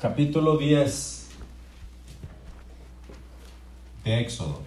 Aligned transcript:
capítulo 0.00 0.56
10 0.56 1.28
de 4.02 4.20
Éxodo. 4.20 4.62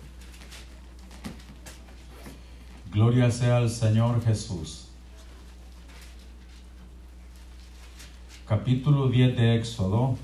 Gloria 2.91 3.31
sea 3.31 3.57
al 3.57 3.71
Señor 3.71 4.23
Jesús. 4.23 4.89
Capítulo 8.47 9.09
10 9.09 9.35
de 9.35 9.55
Éxodo. 9.55 10.15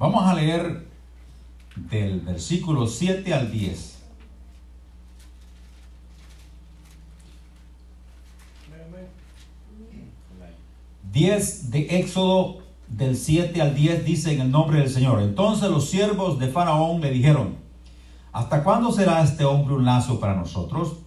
Vamos 0.00 0.24
a 0.24 0.34
leer 0.34 0.87
del 1.90 2.20
versículo 2.20 2.86
7 2.86 3.32
al 3.32 3.50
10. 3.50 3.96
Diez 11.12 11.70
de 11.70 11.98
Éxodo 11.98 12.58
del 12.86 13.16
7 13.16 13.60
al 13.62 13.74
10 13.74 14.04
dice 14.04 14.32
en 14.32 14.40
el 14.40 14.50
nombre 14.50 14.80
del 14.80 14.90
Señor. 14.90 15.22
Entonces 15.22 15.70
los 15.70 15.88
siervos 15.88 16.38
de 16.38 16.48
Faraón 16.48 17.00
le 17.00 17.10
dijeron, 17.10 17.56
¿hasta 18.32 18.62
cuándo 18.62 18.92
será 18.92 19.22
este 19.22 19.44
hombre 19.44 19.74
un 19.74 19.84
lazo 19.84 20.20
para 20.20 20.34
nosotros? 20.34 20.98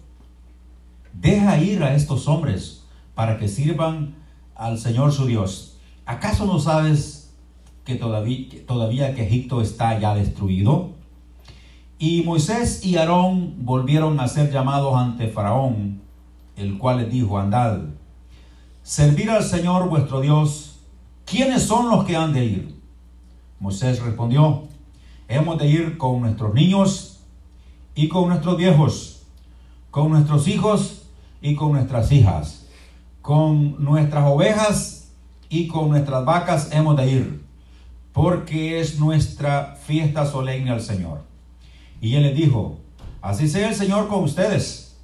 Deja 1.12 1.58
ir 1.58 1.82
a 1.82 1.94
estos 1.94 2.26
hombres 2.28 2.84
para 3.14 3.38
que 3.38 3.48
sirvan 3.48 4.16
al 4.54 4.78
Señor 4.78 5.12
su 5.12 5.26
Dios. 5.26 5.78
¿Acaso 6.04 6.46
no 6.46 6.58
sabes 6.58 7.11
que 7.84 7.96
todavía, 7.96 9.14
que 9.14 9.26
Egipto 9.26 9.60
está 9.60 9.98
ya 9.98 10.14
destruido. 10.14 10.90
Y 11.98 12.22
Moisés 12.22 12.84
y 12.84 12.96
Aarón 12.96 13.64
volvieron 13.64 14.18
a 14.20 14.28
ser 14.28 14.52
llamados 14.52 14.94
ante 14.96 15.28
Faraón, 15.28 16.00
el 16.56 16.78
cual 16.78 16.98
les 16.98 17.10
dijo, 17.10 17.38
andad, 17.38 17.80
servir 18.82 19.30
al 19.30 19.42
Señor 19.42 19.88
vuestro 19.88 20.20
Dios, 20.20 20.80
¿quiénes 21.24 21.62
son 21.62 21.90
los 21.90 22.04
que 22.04 22.16
han 22.16 22.32
de 22.32 22.44
ir? 22.44 22.74
Moisés 23.60 24.00
respondió, 24.02 24.64
hemos 25.28 25.58
de 25.58 25.68
ir 25.68 25.96
con 25.96 26.20
nuestros 26.20 26.52
niños 26.54 27.20
y 27.94 28.08
con 28.08 28.28
nuestros 28.28 28.56
viejos, 28.56 29.22
con 29.90 30.10
nuestros 30.10 30.48
hijos 30.48 31.06
y 31.40 31.54
con 31.54 31.72
nuestras 31.72 32.10
hijas, 32.10 32.66
con 33.20 33.82
nuestras 33.82 34.24
ovejas 34.24 35.10
y 35.48 35.68
con 35.68 35.90
nuestras 35.90 36.24
vacas 36.24 36.72
hemos 36.72 36.96
de 36.96 37.10
ir 37.10 37.41
porque 38.12 38.80
es 38.80 38.98
nuestra 38.98 39.76
fiesta 39.76 40.26
solemne 40.26 40.70
al 40.70 40.80
Señor. 40.80 41.22
Y 42.00 42.16
él 42.16 42.22
le 42.22 42.34
dijo, 42.34 42.78
así 43.20 43.48
sea 43.48 43.68
el 43.68 43.74
Señor 43.74 44.08
con 44.08 44.24
ustedes. 44.24 44.98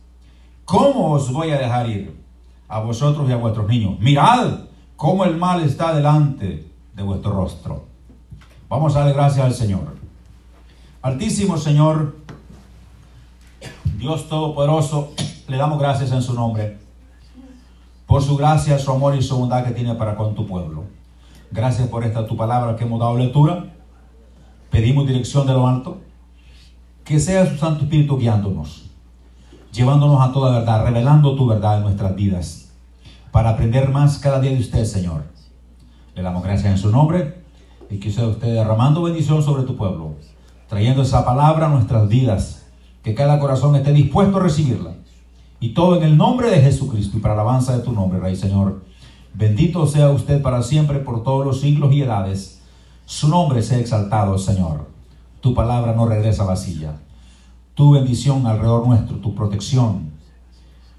¿Cómo 0.64 1.12
os 1.12 1.32
voy 1.32 1.50
a 1.50 1.58
dejar 1.58 1.88
ir 1.88 2.20
a 2.68 2.80
vosotros 2.80 3.28
y 3.28 3.32
a 3.32 3.36
vuestros 3.36 3.68
niños? 3.68 3.98
Mirad 4.00 4.60
cómo 4.96 5.24
el 5.24 5.36
mal 5.36 5.62
está 5.62 5.94
delante 5.94 6.66
de 6.94 7.02
vuestro 7.02 7.32
rostro. 7.32 7.86
Vamos 8.68 8.94
a 8.94 9.00
darle 9.00 9.14
gracias 9.14 9.46
al 9.46 9.54
Señor. 9.54 9.96
Altísimo 11.00 11.56
Señor, 11.56 12.16
Dios 13.96 14.28
Todopoderoso, 14.28 15.12
le 15.46 15.56
damos 15.56 15.78
gracias 15.78 16.12
en 16.12 16.20
su 16.20 16.34
nombre 16.34 16.78
por 18.08 18.22
su 18.22 18.36
gracia, 18.36 18.78
su 18.78 18.90
amor 18.90 19.14
y 19.14 19.22
su 19.22 19.38
bondad 19.38 19.64
que 19.64 19.70
tiene 19.70 19.94
para 19.94 20.16
con 20.16 20.34
tu 20.34 20.46
pueblo. 20.46 20.84
Gracias 21.50 21.88
por 21.88 22.04
esta 22.04 22.26
tu 22.26 22.36
palabra 22.36 22.76
que 22.76 22.84
hemos 22.84 23.00
dado 23.00 23.16
lectura. 23.16 23.72
Pedimos 24.70 25.06
dirección 25.06 25.46
de 25.46 25.54
lo 25.54 25.66
alto. 25.66 25.98
Que 27.04 27.18
sea 27.18 27.46
su 27.46 27.56
Santo 27.56 27.84
Espíritu 27.84 28.18
guiándonos, 28.18 28.90
llevándonos 29.72 30.20
a 30.20 30.30
toda 30.30 30.58
verdad, 30.58 30.84
revelando 30.84 31.36
tu 31.36 31.46
verdad 31.46 31.78
en 31.78 31.84
nuestras 31.84 32.14
vidas, 32.14 32.70
para 33.32 33.50
aprender 33.50 33.88
más 33.88 34.18
cada 34.18 34.40
día 34.40 34.50
de 34.50 34.58
usted, 34.58 34.84
Señor. 34.84 35.22
Le 36.14 36.20
damos 36.22 36.42
gracias 36.42 36.70
en 36.70 36.76
su 36.76 36.90
nombre 36.90 37.42
y 37.88 37.98
que 37.98 38.10
sea 38.10 38.26
usted 38.26 38.52
derramando 38.52 39.02
bendición 39.02 39.42
sobre 39.42 39.62
tu 39.62 39.74
pueblo, 39.74 40.16
trayendo 40.68 41.00
esa 41.00 41.24
palabra 41.24 41.68
a 41.68 41.70
nuestras 41.70 42.06
vidas, 42.10 42.66
que 43.02 43.14
cada 43.14 43.38
corazón 43.38 43.74
esté 43.74 43.94
dispuesto 43.94 44.36
a 44.36 44.40
recibirla. 44.40 44.96
Y 45.60 45.70
todo 45.70 45.96
en 45.96 46.02
el 46.02 46.18
nombre 46.18 46.50
de 46.50 46.60
Jesucristo 46.60 47.16
y 47.16 47.20
para 47.20 47.32
alabanza 47.32 47.74
de 47.74 47.82
tu 47.82 47.92
nombre, 47.92 48.20
Rey 48.20 48.36
Señor. 48.36 48.82
Bendito 49.34 49.86
sea 49.86 50.10
usted 50.10 50.42
para 50.42 50.62
siempre 50.62 50.98
por 50.98 51.22
todos 51.22 51.46
los 51.46 51.60
siglos 51.60 51.92
y 51.92 52.02
edades. 52.02 52.62
Su 53.06 53.28
nombre 53.28 53.62
sea 53.62 53.78
exaltado, 53.78 54.36
Señor. 54.38 54.88
Tu 55.40 55.54
palabra 55.54 55.92
no 55.92 56.06
regresa 56.06 56.44
vacía. 56.44 57.00
Tu 57.74 57.92
bendición 57.92 58.46
alrededor 58.46 58.86
nuestro, 58.86 59.16
tu 59.18 59.34
protección 59.34 60.10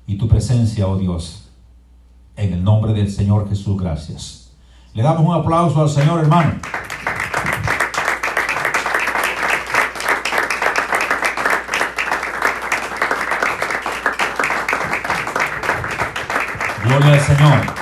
y 0.08 0.18
tu 0.18 0.28
presencia, 0.28 0.88
oh 0.88 0.98
Dios. 0.98 1.50
En 2.36 2.54
el 2.54 2.64
nombre 2.64 2.94
del 2.94 3.12
Señor 3.12 3.50
Jesús, 3.50 3.80
gracias. 3.80 4.54
Le 4.94 5.04
damos 5.04 5.26
un 5.26 5.34
aplauso 5.34 5.82
al 5.82 5.90
Señor, 5.90 6.22
hermano. 6.22 6.54
Gloria 16.86 17.14
al 17.14 17.20
Señor. 17.20 17.79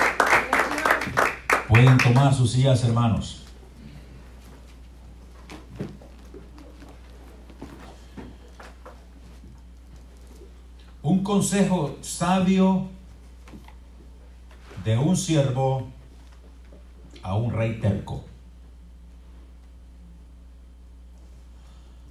Pueden 1.68 1.98
tomar 1.98 2.32
sus 2.32 2.52
sillas, 2.52 2.82
hermanos. 2.82 3.44
Un 11.02 11.22
consejo 11.22 11.98
sabio 12.00 12.88
de 14.82 14.96
un 14.96 15.14
siervo 15.14 15.88
a 17.22 17.36
un 17.36 17.52
rey 17.52 17.78
terco. 17.80 18.24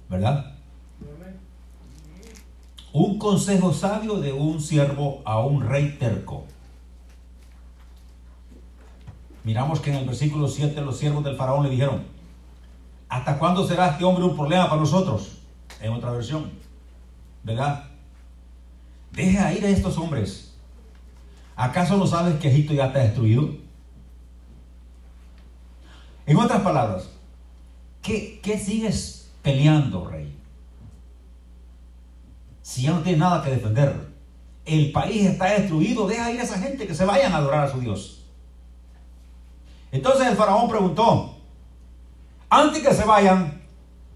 ¿Verdad? 0.08 0.54
Un 2.92 3.18
consejo 3.18 3.72
sabio 3.74 4.20
de 4.20 4.32
un 4.32 4.60
siervo 4.60 5.20
a 5.24 5.40
un 5.40 5.68
rey 5.68 5.96
terco. 5.98 6.44
Miramos 9.48 9.80
que 9.80 9.88
en 9.88 9.96
el 9.96 10.04
versículo 10.04 10.46
7 10.46 10.78
los 10.82 10.98
siervos 10.98 11.24
del 11.24 11.34
faraón 11.34 11.64
le 11.64 11.70
dijeron, 11.70 12.04
¿hasta 13.08 13.38
cuándo 13.38 13.66
será 13.66 13.88
este 13.88 14.04
hombre 14.04 14.22
un 14.22 14.36
problema 14.36 14.68
para 14.68 14.78
nosotros? 14.78 15.38
En 15.80 15.90
otra 15.90 16.10
versión, 16.10 16.50
¿verdad? 17.42 17.84
Deja 19.10 19.50
ir 19.54 19.64
a 19.64 19.70
estos 19.70 19.96
hombres. 19.96 20.54
¿Acaso 21.56 21.96
no 21.96 22.06
sabes 22.06 22.38
que 22.38 22.48
Egipto 22.48 22.74
ya 22.74 22.88
está 22.88 22.98
destruido? 22.98 23.48
En 26.26 26.36
otras 26.36 26.60
palabras, 26.60 27.08
¿qué, 28.02 28.40
qué 28.42 28.58
sigues 28.58 29.30
peleando, 29.40 30.06
rey? 30.06 30.30
Si 32.60 32.82
ya 32.82 32.90
no 32.90 33.00
tienes 33.00 33.20
nada 33.20 33.42
que 33.42 33.52
defender, 33.52 34.10
el 34.66 34.92
país 34.92 35.24
está 35.24 35.46
destruido, 35.46 36.06
deja 36.06 36.30
ir 36.30 36.38
a 36.38 36.42
esa 36.42 36.58
gente 36.58 36.86
que 36.86 36.94
se 36.94 37.06
vayan 37.06 37.32
a 37.32 37.38
adorar 37.38 37.64
a 37.64 37.70
su 37.70 37.80
Dios. 37.80 38.17
Entonces 39.90 40.26
el 40.26 40.36
faraón 40.36 40.68
preguntó, 40.68 41.36
antes 42.50 42.82
que 42.82 42.94
se 42.94 43.04
vayan, 43.04 43.62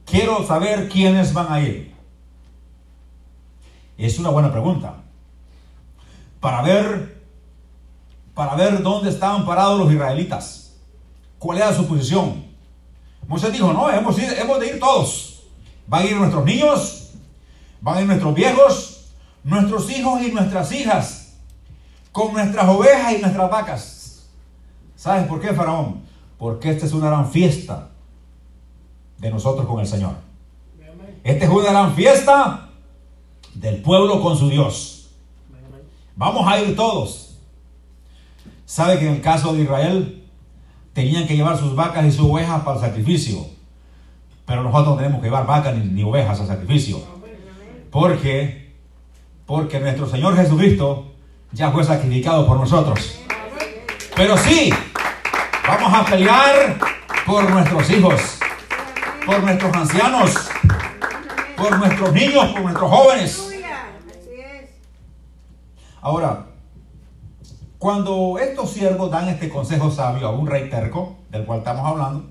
quiero 0.04 0.46
saber 0.46 0.88
quiénes 0.88 1.32
van 1.32 1.52
a 1.52 1.60
ir. 1.60 1.94
Es 3.96 4.18
una 4.18 4.30
buena 4.30 4.50
pregunta. 4.50 4.96
Para 6.40 6.62
ver, 6.62 7.22
para 8.34 8.54
ver 8.54 8.82
dónde 8.82 9.10
estaban 9.10 9.46
parados 9.46 9.78
los 9.78 9.92
israelitas. 9.92 10.74
¿Cuál 11.38 11.58
era 11.58 11.74
su 11.74 11.86
posición? 11.86 12.44
Moisés 13.26 13.52
dijo, 13.52 13.72
no, 13.72 13.90
hemos, 13.90 14.18
hemos 14.18 14.60
de 14.60 14.66
ir 14.66 14.80
todos. 14.80 15.44
Van 15.86 16.02
a 16.02 16.06
ir 16.06 16.16
nuestros 16.16 16.44
niños, 16.44 17.12
van 17.80 17.96
a 17.96 18.00
ir 18.00 18.06
nuestros 18.06 18.34
viejos, 18.34 19.12
nuestros 19.44 19.90
hijos 19.90 20.22
y 20.22 20.32
nuestras 20.32 20.72
hijas, 20.72 21.34
con 22.12 22.32
nuestras 22.32 22.68
ovejas 22.68 23.14
y 23.14 23.18
nuestras 23.20 23.50
vacas. 23.50 24.01
¿Sabes 24.96 25.26
por 25.26 25.40
qué, 25.40 25.52
Faraón? 25.52 26.02
Porque 26.38 26.70
esta 26.70 26.86
es 26.86 26.92
una 26.92 27.08
gran 27.08 27.30
fiesta 27.30 27.90
de 29.18 29.30
nosotros 29.30 29.66
con 29.66 29.80
el 29.80 29.86
Señor. 29.86 30.14
Esta 31.24 31.44
es 31.44 31.50
una 31.50 31.70
gran 31.70 31.94
fiesta 31.94 32.68
del 33.54 33.80
pueblo 33.82 34.20
con 34.20 34.36
su 34.36 34.48
Dios. 34.48 35.10
Vamos 36.16 36.46
a 36.46 36.60
ir 36.60 36.74
todos. 36.74 37.38
¿Sabe 38.64 38.98
que 38.98 39.06
en 39.06 39.14
el 39.14 39.20
caso 39.20 39.54
de 39.54 39.62
Israel 39.62 40.24
tenían 40.92 41.26
que 41.26 41.36
llevar 41.36 41.58
sus 41.58 41.74
vacas 41.74 42.06
y 42.06 42.12
sus 42.12 42.28
ovejas 42.28 42.62
para 42.62 42.76
el 42.78 42.82
sacrificio? 42.82 43.46
Pero 44.46 44.62
nosotros 44.62 44.88
no 44.88 44.96
tenemos 44.96 45.20
que 45.20 45.26
llevar 45.26 45.46
vacas 45.46 45.76
ni, 45.76 46.02
ovejas 46.02 46.40
al 46.40 46.46
sacrificio. 46.46 46.98
Porque, 47.90 48.74
porque 49.46 49.78
nuestro 49.78 50.08
Señor 50.08 50.36
Jesucristo 50.36 51.12
ya 51.52 51.70
fue 51.70 51.84
sacrificado 51.84 52.46
por 52.46 52.58
nosotros. 52.58 53.21
Pero 54.14 54.37
sí, 54.37 54.70
vamos 55.67 55.94
a 55.94 56.05
pelear 56.05 56.76
por 57.25 57.49
nuestros 57.49 57.91
hijos, 57.91 58.38
por 59.25 59.43
nuestros 59.43 59.75
ancianos, 59.75 60.35
por 61.56 61.79
nuestros 61.79 62.12
niños, 62.12 62.47
por 62.53 62.61
nuestros 62.61 62.91
jóvenes. 62.91 63.49
Ahora, 66.03 66.47
cuando 67.79 68.38
estos 68.38 68.70
siervos 68.70 69.11
dan 69.11 69.29
este 69.29 69.49
consejo 69.49 69.91
sabio 69.91 70.29
a 70.29 70.31
un 70.31 70.47
rey 70.47 70.69
terco, 70.69 71.17
del 71.31 71.47
cual 71.47 71.61
estamos 71.61 71.87
hablando, 71.87 72.31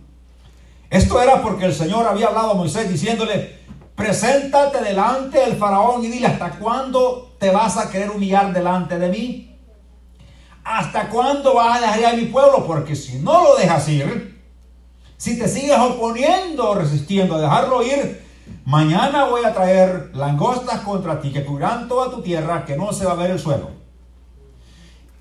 esto 0.89 1.21
era 1.21 1.41
porque 1.41 1.65
el 1.65 1.73
Señor 1.73 2.07
había 2.07 2.27
hablado 2.27 2.51
a 2.51 2.53
Moisés 2.53 2.89
diciéndole, 2.89 3.59
preséntate 3.95 4.83
delante 4.83 5.39
del 5.39 5.55
faraón 5.55 6.03
y 6.03 6.09
dile, 6.09 6.27
¿hasta 6.27 6.51
cuándo 6.51 7.35
te 7.39 7.49
vas 7.49 7.77
a 7.77 7.89
querer 7.89 8.11
humillar 8.11 8.53
delante 8.53 8.99
de 8.99 9.09
mí? 9.09 9.50
¿Hasta 10.63 11.09
cuándo 11.09 11.55
vas 11.55 11.77
a 11.77 11.81
dejar 11.81 11.99
ir 11.99 12.05
a 12.05 12.13
mi 12.13 12.25
pueblo? 12.25 12.65
Porque 12.65 12.95
si 12.95 13.19
no 13.19 13.43
lo 13.43 13.55
dejas 13.55 13.87
ir, 13.89 14.41
si 15.17 15.37
te 15.37 15.47
sigues 15.47 15.77
oponiendo, 15.77 16.75
resistiendo 16.75 17.35
a 17.35 17.41
dejarlo 17.41 17.83
ir, 17.83 18.23
mañana 18.65 19.25
voy 19.25 19.43
a 19.45 19.53
traer 19.53 20.11
langostas 20.13 20.81
contra 20.81 21.19
ti 21.19 21.31
que 21.31 21.45
cubrirán 21.45 21.87
toda 21.87 22.09
tu 22.11 22.21
tierra, 22.21 22.65
que 22.65 22.75
no 22.75 22.93
se 22.93 23.05
va 23.05 23.13
a 23.13 23.15
ver 23.15 23.31
el 23.31 23.39
suelo 23.39 23.81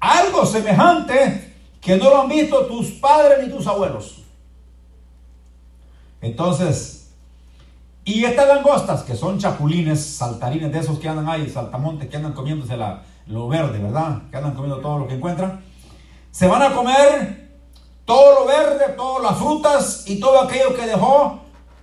algo 0.01 0.47
semejante 0.47 1.55
que 1.81 1.97
no 1.97 2.11
lo 2.11 2.23
han 2.23 2.29
visto 2.29 2.67
tus 2.67 2.91
padres 2.93 3.47
ni 3.47 3.53
tus 3.53 3.67
abuelos. 3.67 4.23
Entonces, 6.23 7.13
y 8.05 8.25
estas 8.25 8.49
langostas, 8.49 9.03
que 9.03 9.15
son 9.15 9.39
chapulines, 9.39 10.05
saltarines 10.05 10.73
de 10.73 10.79
esos 10.79 10.99
que 10.99 11.09
andan 11.09 11.29
ahí, 11.29 11.49
saltamontes 11.49 12.09
que 12.09 12.17
andan 12.17 12.33
comiéndose 12.33 12.77
la, 12.77 13.03
lo 13.27 13.49
verde, 13.49 13.79
¿verdad? 13.79 14.23
Que 14.31 14.37
andan 14.37 14.55
comiendo 14.55 14.81
todo 14.81 14.99
lo 14.99 15.09
que 15.09 15.15
encuentran. 15.15 15.65
Se 16.31 16.47
van 16.47 16.63
a 16.63 16.75
comer 16.75 17.51
todo 18.05 18.41
lo 18.41 18.47
verde, 18.47 18.95
todas 18.97 19.23
las 19.23 19.39
frutas 19.39 20.05
y 20.07 20.19
todo 20.19 20.41
aquello 20.41 20.75
que 20.75 20.87
dejó 20.87 21.41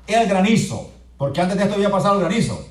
el 0.07 0.27
granizo. 0.27 0.91
Porque 1.17 1.41
antes 1.41 1.57
de 1.57 1.63
esto 1.63 1.75
había 1.75 1.91
pasado 1.91 2.15
el 2.15 2.25
granizo, 2.25 2.67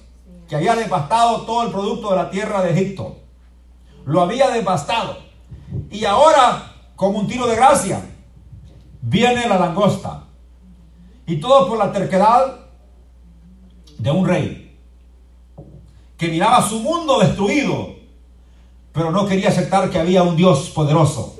que 0.48 0.56
había 0.56 0.76
devastado 0.76 1.42
todo 1.42 1.62
el 1.64 1.72
producto 1.72 2.10
de 2.10 2.16
la 2.16 2.30
tierra 2.30 2.62
de 2.62 2.72
Egipto. 2.72 3.16
Lo 4.04 4.20
había 4.20 4.50
devastado. 4.50 5.16
Y 5.90 6.04
ahora, 6.04 6.74
como 6.94 7.18
un 7.18 7.26
tiro 7.26 7.46
de 7.46 7.56
gracia, 7.56 8.00
viene 9.00 9.48
la 9.48 9.58
langosta. 9.58 10.24
Y 11.26 11.40
todo 11.40 11.66
por 11.68 11.78
la 11.78 11.92
terquedad 11.92 12.60
de 13.98 14.10
un 14.10 14.26
rey 14.26 14.78
que 16.16 16.28
miraba 16.28 16.62
su 16.62 16.80
mundo 16.80 17.18
destruido, 17.18 17.95
pero 18.96 19.10
no 19.10 19.26
quería 19.26 19.50
aceptar 19.50 19.90
que 19.90 19.98
había 19.98 20.22
un 20.22 20.34
Dios 20.36 20.70
poderoso. 20.70 21.36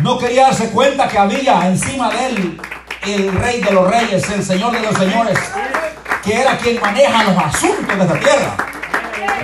No 0.00 0.16
quería 0.18 0.44
darse 0.44 0.70
cuenta 0.70 1.06
que 1.06 1.18
había 1.18 1.68
encima 1.68 2.10
de 2.10 2.26
él 2.26 2.60
el 3.06 3.32
rey 3.32 3.60
de 3.60 3.72
los 3.72 3.88
reyes, 3.90 4.28
el 4.30 4.42
señor 4.42 4.72
de 4.72 4.80
los 4.80 4.96
señores, 4.96 5.38
que 6.24 6.40
era 6.40 6.56
quien 6.56 6.80
maneja 6.80 7.24
los 7.24 7.36
asuntos 7.36 7.86
de 7.86 8.02
esta 8.02 8.18
tierra. 8.18 8.56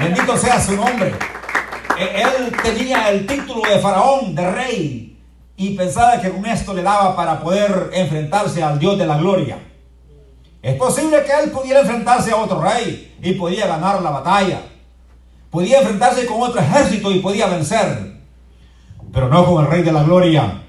Bendito 0.00 0.36
sea 0.38 0.58
su 0.58 0.75
nombre. 0.75 1.12
Eh, 1.98 2.22
él 2.22 2.56
tenía 2.62 3.10
el 3.10 3.26
título 3.26 3.69
de 3.69 3.78
faraón, 3.78 4.34
de 4.34 4.50
rey, 4.50 5.19
y 5.56 5.76
pensaba 5.76 6.20
que 6.20 6.30
con 6.30 6.46
esto 6.46 6.72
le 6.72 6.82
daba 6.82 7.14
para 7.14 7.40
poder 7.40 7.90
enfrentarse 7.92 8.62
al 8.62 8.78
Dios 8.78 8.96
de 8.96 9.06
la 9.06 9.19
gloria. 9.19 9.58
Es 10.62 10.76
posible 10.76 11.22
que 11.25 11.32
él 11.32 11.50
pudiera 11.50 11.80
enfrentarse 11.80 12.30
a 12.30 12.36
otro 12.36 12.62
rey 12.62 13.16
y 13.20 13.32
podía 13.32 13.66
ganar 13.66 14.00
la 14.00 14.10
batalla. 14.10 14.62
Podía 15.50 15.80
enfrentarse 15.80 16.26
con 16.26 16.42
otro 16.42 16.60
ejército 16.60 17.10
y 17.10 17.20
podía 17.20 17.46
vencer. 17.46 18.18
Pero 19.12 19.28
no 19.28 19.46
con 19.46 19.64
el 19.64 19.70
rey 19.70 19.82
de 19.82 19.92
la 19.92 20.02
gloria. 20.02 20.62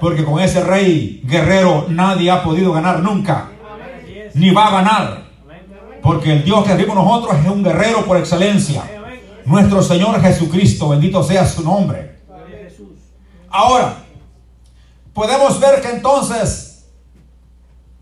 Porque 0.00 0.24
con 0.24 0.40
ese 0.40 0.62
rey 0.62 1.22
guerrero 1.24 1.86
nadie 1.88 2.30
ha 2.30 2.42
podido 2.42 2.72
ganar 2.72 3.00
nunca. 3.00 3.50
Ni 4.34 4.50
va 4.50 4.66
a 4.68 4.72
ganar. 4.72 5.24
Porque 6.02 6.32
el 6.32 6.44
Dios 6.44 6.64
que 6.64 6.70
servimos 6.70 6.96
nosotros 6.96 7.38
es 7.42 7.50
un 7.50 7.62
guerrero 7.62 8.04
por 8.04 8.16
excelencia 8.16 8.82
nuestro 9.44 9.82
Señor 9.82 10.20
Jesucristo, 10.20 10.88
bendito 10.88 11.22
sea 11.22 11.46
su 11.46 11.62
nombre. 11.62 12.18
Ahora, 13.50 13.98
podemos 15.12 15.60
ver 15.60 15.80
que 15.80 15.90
entonces, 15.90 16.88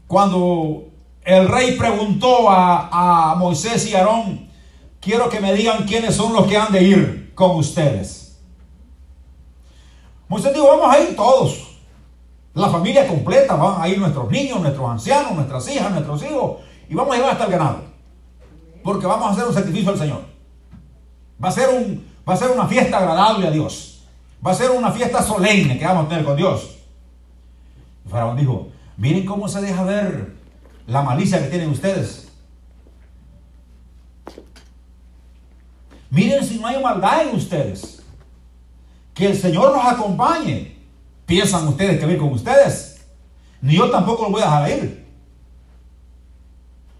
cuando 0.06 0.84
el 1.24 1.48
rey 1.48 1.76
preguntó 1.76 2.48
a, 2.48 3.34
Moisés 3.36 3.86
y 3.86 3.94
Aarón, 3.94 4.48
quiero 5.02 5.28
que 5.28 5.40
me 5.40 5.52
digan 5.52 5.84
quiénes 5.84 6.14
son 6.14 6.32
los 6.32 6.46
que 6.46 6.56
han 6.56 6.72
de 6.72 6.82
ir 6.82 7.32
con 7.34 7.56
ustedes. 7.56 8.38
Moisés 10.28 10.54
dijo, 10.54 10.66
vamos 10.66 10.94
a 10.94 11.00
ir 11.00 11.14
todos. 11.14 11.80
La 12.54 12.70
familia 12.70 13.06
completa, 13.06 13.56
van 13.56 13.82
a 13.82 13.88
ir 13.88 13.98
nuestros 13.98 14.30
niños, 14.30 14.60
nuestros 14.60 14.88
ancianos, 14.88 15.32
nuestras 15.32 15.68
hijas, 15.68 15.90
nuestros 15.90 16.22
hijos, 16.22 16.58
y 16.88 16.94
vamos 16.94 17.12
a 17.12 17.16
llevar 17.16 17.32
hasta 17.32 17.44
el 17.44 17.50
ganado. 17.50 17.78
Porque 18.82 19.06
vamos 19.06 19.26
a 19.26 19.30
hacer 19.32 19.44
un 19.44 19.54
sacrificio 19.54 19.90
al 19.90 19.98
Señor. 19.98 20.22
Va 21.42 21.48
a 21.48 21.52
ser, 21.52 21.68
un, 21.68 22.06
va 22.28 22.34
a 22.34 22.36
ser 22.36 22.50
una 22.50 22.66
fiesta 22.66 22.98
agradable 22.98 23.48
a 23.48 23.50
Dios. 23.50 24.04
Va 24.44 24.52
a 24.52 24.54
ser 24.54 24.70
una 24.70 24.90
fiesta 24.90 25.22
solemne 25.22 25.78
que 25.78 25.84
vamos 25.84 26.06
a 26.06 26.08
tener 26.08 26.24
con 26.24 26.36
Dios. 26.36 26.78
El 28.04 28.10
faraón 28.10 28.36
dijo, 28.36 28.68
miren 28.96 29.26
cómo 29.26 29.48
se 29.48 29.60
deja 29.60 29.82
ver 29.84 30.34
la 30.86 31.02
malicia 31.02 31.42
que 31.42 31.48
tienen 31.48 31.70
ustedes. 31.70 32.31
Miren 36.12 36.44
si 36.44 36.58
no 36.58 36.68
hay 36.68 36.80
maldad 36.80 37.26
en 37.26 37.34
ustedes. 37.34 38.02
Que 39.14 39.26
el 39.26 39.36
Señor 39.36 39.74
nos 39.74 39.84
acompañe. 39.84 40.76
¿Piensan 41.26 41.66
ustedes 41.66 41.98
que 41.98 42.12
ir 42.12 42.18
con 42.18 42.32
ustedes? 42.32 43.04
Ni 43.60 43.76
yo 43.76 43.90
tampoco 43.90 44.24
lo 44.24 44.30
voy 44.30 44.42
a 44.42 44.44
dejar 44.44 44.70
ir. 44.70 45.06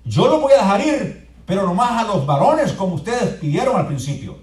Yo 0.05 0.27
lo 0.27 0.41
voy 0.41 0.53
a 0.53 0.63
dejar 0.63 0.81
ir 0.81 1.23
pero 1.47 1.67
nomás 1.67 2.03
a 2.03 2.07
los 2.07 2.25
varones 2.25 2.73
como 2.73 2.95
ustedes 2.95 3.35
pidieron 3.35 3.77
al 3.77 3.87
principio. 3.87 4.39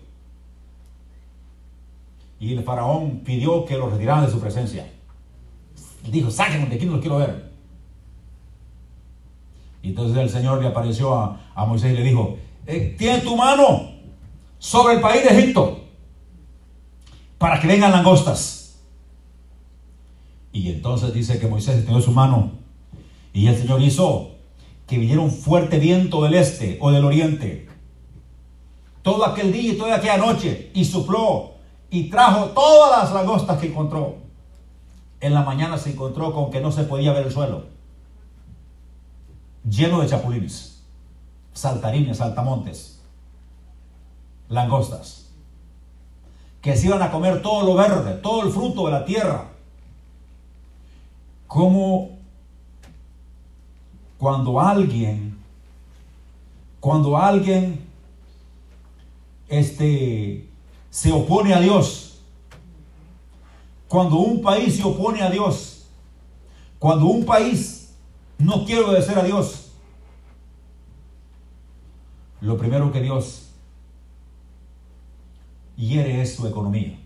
Y 2.39 2.53
el 2.53 2.63
faraón 2.63 3.21
pidió 3.25 3.65
que 3.65 3.77
los 3.77 3.91
retiraran 3.91 4.25
de 4.25 4.31
su 4.31 4.39
presencia. 4.39 4.87
Dijo, 6.09 6.31
sáquenme 6.31 6.67
de 6.67 6.75
aquí, 6.75 6.85
no 6.85 6.93
los 6.93 7.01
quiero 7.01 7.17
ver. 7.17 7.51
Y 9.81 9.89
entonces 9.89 10.17
el 10.17 10.29
Señor 10.29 10.61
le 10.61 10.67
apareció 10.67 11.15
a, 11.15 11.65
Moisés 11.65 11.93
y 11.93 11.95
le 11.95 12.03
dijo, 12.03 12.37
eh, 12.65 12.95
tiene 12.97 13.21
tu 13.21 13.35
mano 13.35 13.98
sobre 14.59 14.95
el 14.95 15.01
país 15.01 15.23
de 15.23 15.29
Egipto 15.29 15.85
para 17.37 17.59
que 17.59 17.67
vengan 17.67 17.91
langostas. 17.91 18.79
Y 20.51 20.69
entonces 20.69 21.13
dice 21.13 21.39
que 21.39 21.47
Moisés 21.47 21.77
extendió 21.77 22.01
su 22.01 22.11
mano 22.11 22.51
y 23.33 23.47
el 23.47 23.57
Señor 23.57 23.81
hizo 23.81 24.31
que 24.85 24.97
viniera 24.97 25.21
un 25.21 25.31
fuerte 25.31 25.79
viento 25.79 26.23
del 26.23 26.35
este 26.35 26.77
o 26.81 26.91
del 26.91 27.05
oriente. 27.05 27.69
Todo 29.01 29.25
aquel 29.25 29.51
día 29.51 29.73
y 29.73 29.77
toda 29.77 29.95
aquella 29.95 30.17
noche, 30.17 30.71
y 30.73 30.83
sopló 30.83 31.51
y 31.89 32.09
trajo 32.09 32.47
todas 32.47 33.03
las 33.03 33.13
langostas 33.13 33.59
que 33.59 33.67
encontró. 33.67 34.17
En 35.21 35.33
la 35.33 35.43
mañana 35.43 35.77
se 35.77 35.91
encontró 35.91 36.33
con 36.33 36.49
que 36.49 36.59
no 36.59 36.71
se 36.71 36.83
podía 36.83 37.13
ver 37.13 37.27
el 37.27 37.31
suelo, 37.31 37.65
lleno 39.69 40.01
de 40.01 40.07
chapulines, 40.07 40.83
saltarines, 41.53 42.17
saltamontes, 42.17 42.98
langostas, 44.49 45.29
que 46.61 46.75
se 46.75 46.87
iban 46.87 47.01
a 47.01 47.11
comer 47.11 47.41
todo 47.41 47.63
lo 47.63 47.75
verde, 47.75 48.15
todo 48.15 48.43
el 48.43 48.51
fruto 48.51 48.87
de 48.87 48.91
la 48.91 49.05
tierra. 49.05 49.45
Como 51.47 52.17
cuando 54.17 54.59
alguien, 54.59 55.37
cuando 56.79 57.15
alguien 57.15 57.87
este, 59.47 60.49
se 60.89 61.11
opone 61.11 61.53
a 61.53 61.61
Dios, 61.61 62.19
cuando 63.87 64.17
un 64.17 64.41
país 64.41 64.75
se 64.75 64.83
opone 64.83 65.21
a 65.21 65.29
Dios, 65.29 65.87
cuando 66.77 67.05
un 67.05 67.25
país 67.25 67.95
no 68.37 68.65
quiere 68.65 68.83
obedecer 68.83 69.17
a 69.17 69.23
Dios, 69.23 69.71
lo 72.41 72.57
primero 72.57 72.91
que 72.91 73.01
Dios 73.01 73.48
hiere 75.79 76.21
es 76.21 76.35
su 76.35 76.45
economía. 76.45 76.99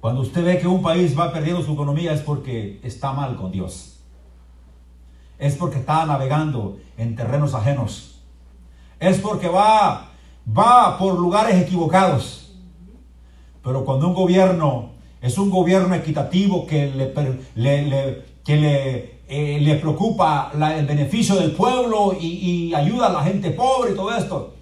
Cuando 0.00 0.20
usted 0.20 0.44
ve 0.44 0.58
que 0.58 0.68
un 0.68 0.82
país 0.82 1.18
va 1.18 1.32
perdiendo 1.32 1.62
su 1.62 1.72
economía 1.72 2.12
es 2.12 2.20
porque 2.20 2.80
está 2.82 3.12
mal 3.12 3.36
con 3.36 3.50
Dios 3.50 3.96
es 5.38 5.54
porque 5.54 5.78
está 5.78 6.06
navegando 6.06 6.78
en 6.96 7.14
terrenos 7.14 7.54
ajenos. 7.54 8.20
Es 8.98 9.18
porque 9.18 9.48
va, 9.48 10.10
va 10.56 10.98
por 10.98 11.18
lugares 11.18 11.60
equivocados. 11.60 12.54
Pero 13.62 13.84
cuando 13.84 14.08
un 14.08 14.14
gobierno 14.14 14.90
es 15.20 15.38
un 15.38 15.50
gobierno 15.50 15.94
equitativo 15.94 16.66
que 16.66 16.86
le, 16.86 18.24
que 18.44 18.56
le, 18.56 19.20
eh, 19.28 19.58
le 19.60 19.74
preocupa 19.76 20.52
el 20.54 20.86
beneficio 20.86 21.36
del 21.36 21.52
pueblo 21.52 22.16
y, 22.18 22.72
ayuda 22.74 23.06
a 23.06 23.12
la 23.12 23.22
gente 23.22 23.50
pobre 23.50 23.92
y 23.92 23.94
todo 23.94 24.14
esto, 24.14 24.54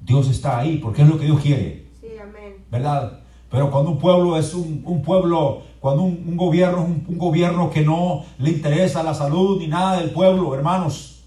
Dios 0.00 0.28
está 0.28 0.58
ahí 0.58 0.78
porque 0.78 1.02
es 1.02 1.08
lo 1.08 1.18
que 1.18 1.26
Dios 1.26 1.40
quiere. 1.40 1.86
Sí, 2.00 2.08
amén. 2.20 2.64
¿Verdad? 2.70 3.20
Pero 3.50 3.70
cuando 3.70 3.90
un 3.90 3.98
pueblo 3.98 4.36
es 4.36 4.54
un, 4.54 4.82
un 4.84 5.02
pueblo 5.02 5.62
cuando 5.80 6.02
un, 6.02 6.36
gobierno 6.36 6.82
es 6.82 7.08
un, 7.08 7.18
gobierno 7.18 7.70
que 7.70 7.82
no 7.82 8.24
le 8.38 8.50
interesa 8.50 9.02
la 9.02 9.14
salud 9.14 9.58
ni 9.58 9.66
nada 9.66 9.98
del 9.98 10.10
pueblo, 10.10 10.54
hermanos. 10.54 11.24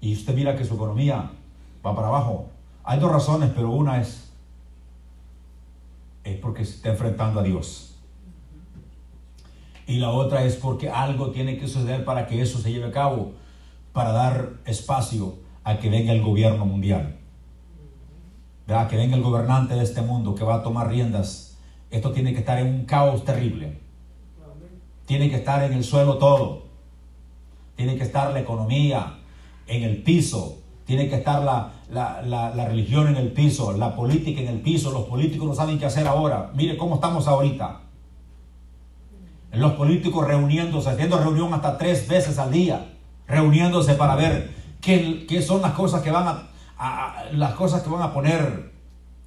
y 0.00 0.14
usted 0.14 0.34
mira 0.34 0.56
que 0.56 0.64
su 0.64 0.74
economía 0.74 1.30
va 1.84 1.94
para 1.94 2.08
abajo. 2.08 2.46
Hay 2.82 2.98
dos 2.98 3.12
razones, 3.12 3.50
pero 3.54 3.70
una 3.70 4.00
es, 4.00 4.30
es 6.24 6.38
porque 6.38 6.64
se 6.64 6.76
está 6.76 6.90
enfrentando 6.90 7.40
a 7.40 7.42
Dios. 7.42 7.96
Y 9.86 9.98
la 9.98 10.10
otra 10.10 10.44
es 10.44 10.56
porque 10.56 10.88
algo 10.88 11.30
tiene 11.30 11.58
que 11.58 11.68
suceder 11.68 12.04
para 12.06 12.26
que 12.26 12.40
eso 12.40 12.58
se 12.58 12.72
lleve 12.72 12.86
a 12.86 12.92
cabo, 12.92 13.32
para 13.92 14.12
dar 14.12 14.52
espacio 14.64 15.34
a 15.64 15.78
que 15.78 15.88
venga 15.88 16.12
el 16.12 16.22
gobierno 16.22 16.66
mundial. 16.66 17.16
¿Verdad? 18.66 18.88
Que 18.88 18.96
venga 18.96 19.16
el 19.16 19.22
gobernante 19.22 19.74
de 19.74 19.82
este 19.82 20.02
mundo 20.02 20.34
que 20.34 20.44
va 20.44 20.56
a 20.56 20.62
tomar 20.62 20.88
riendas. 20.88 21.58
Esto 21.90 22.12
tiene 22.12 22.32
que 22.32 22.40
estar 22.40 22.58
en 22.58 22.66
un 22.66 22.84
caos 22.84 23.24
terrible. 23.24 23.78
Tiene 25.06 25.28
que 25.28 25.36
estar 25.36 25.62
en 25.62 25.72
el 25.72 25.84
suelo 25.84 26.18
todo. 26.18 26.64
Tiene 27.76 27.96
que 27.96 28.04
estar 28.04 28.32
la 28.32 28.40
economía 28.40 29.18
en 29.66 29.82
el 29.82 30.02
piso. 30.02 30.58
Tiene 30.84 31.08
que 31.08 31.16
estar 31.16 31.42
la, 31.42 31.72
la, 31.90 32.68
religión 32.68 33.08
en 33.08 33.16
el 33.16 33.32
piso, 33.32 33.72
la 33.72 33.94
política 33.96 34.40
en 34.40 34.48
el 34.48 34.60
piso. 34.60 34.90
Los 34.90 35.04
políticos 35.04 35.46
no 35.46 35.54
saben 35.54 35.78
qué 35.78 35.86
hacer 35.86 36.06
ahora. 36.06 36.50
Mire 36.54 36.76
cómo 36.76 36.96
estamos 36.96 37.26
ahorita. 37.26 37.80
Los 39.52 39.72
políticos 39.72 40.26
reuniéndose, 40.26 40.90
haciendo 40.90 41.18
reunión 41.18 41.54
hasta 41.54 41.78
tres 41.78 42.08
veces 42.08 42.38
al 42.38 42.50
día, 42.50 42.92
reuniéndose 43.26 43.94
para 43.94 44.16
ver 44.16 44.50
qué, 44.84 45.42
son 45.42 45.62
las 45.62 45.72
cosas 45.72 46.02
que 46.02 46.10
van 46.10 46.46
a, 46.78 47.24
las 47.32 47.54
cosas 47.54 47.82
que 47.82 47.90
van 47.90 48.02
a 48.02 48.12
poner 48.12 48.72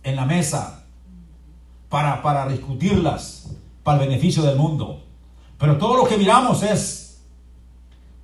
en 0.03 0.15
la 0.15 0.25
mesa 0.25 0.85
para, 1.89 2.21
para 2.21 2.47
discutirlas 2.47 3.51
para 3.83 4.01
el 4.01 4.09
beneficio 4.09 4.43
del 4.43 4.57
mundo. 4.57 5.03
Pero 5.57 5.77
todo 5.77 5.97
lo 5.97 6.07
que 6.07 6.17
miramos 6.17 6.61
es 6.63 7.23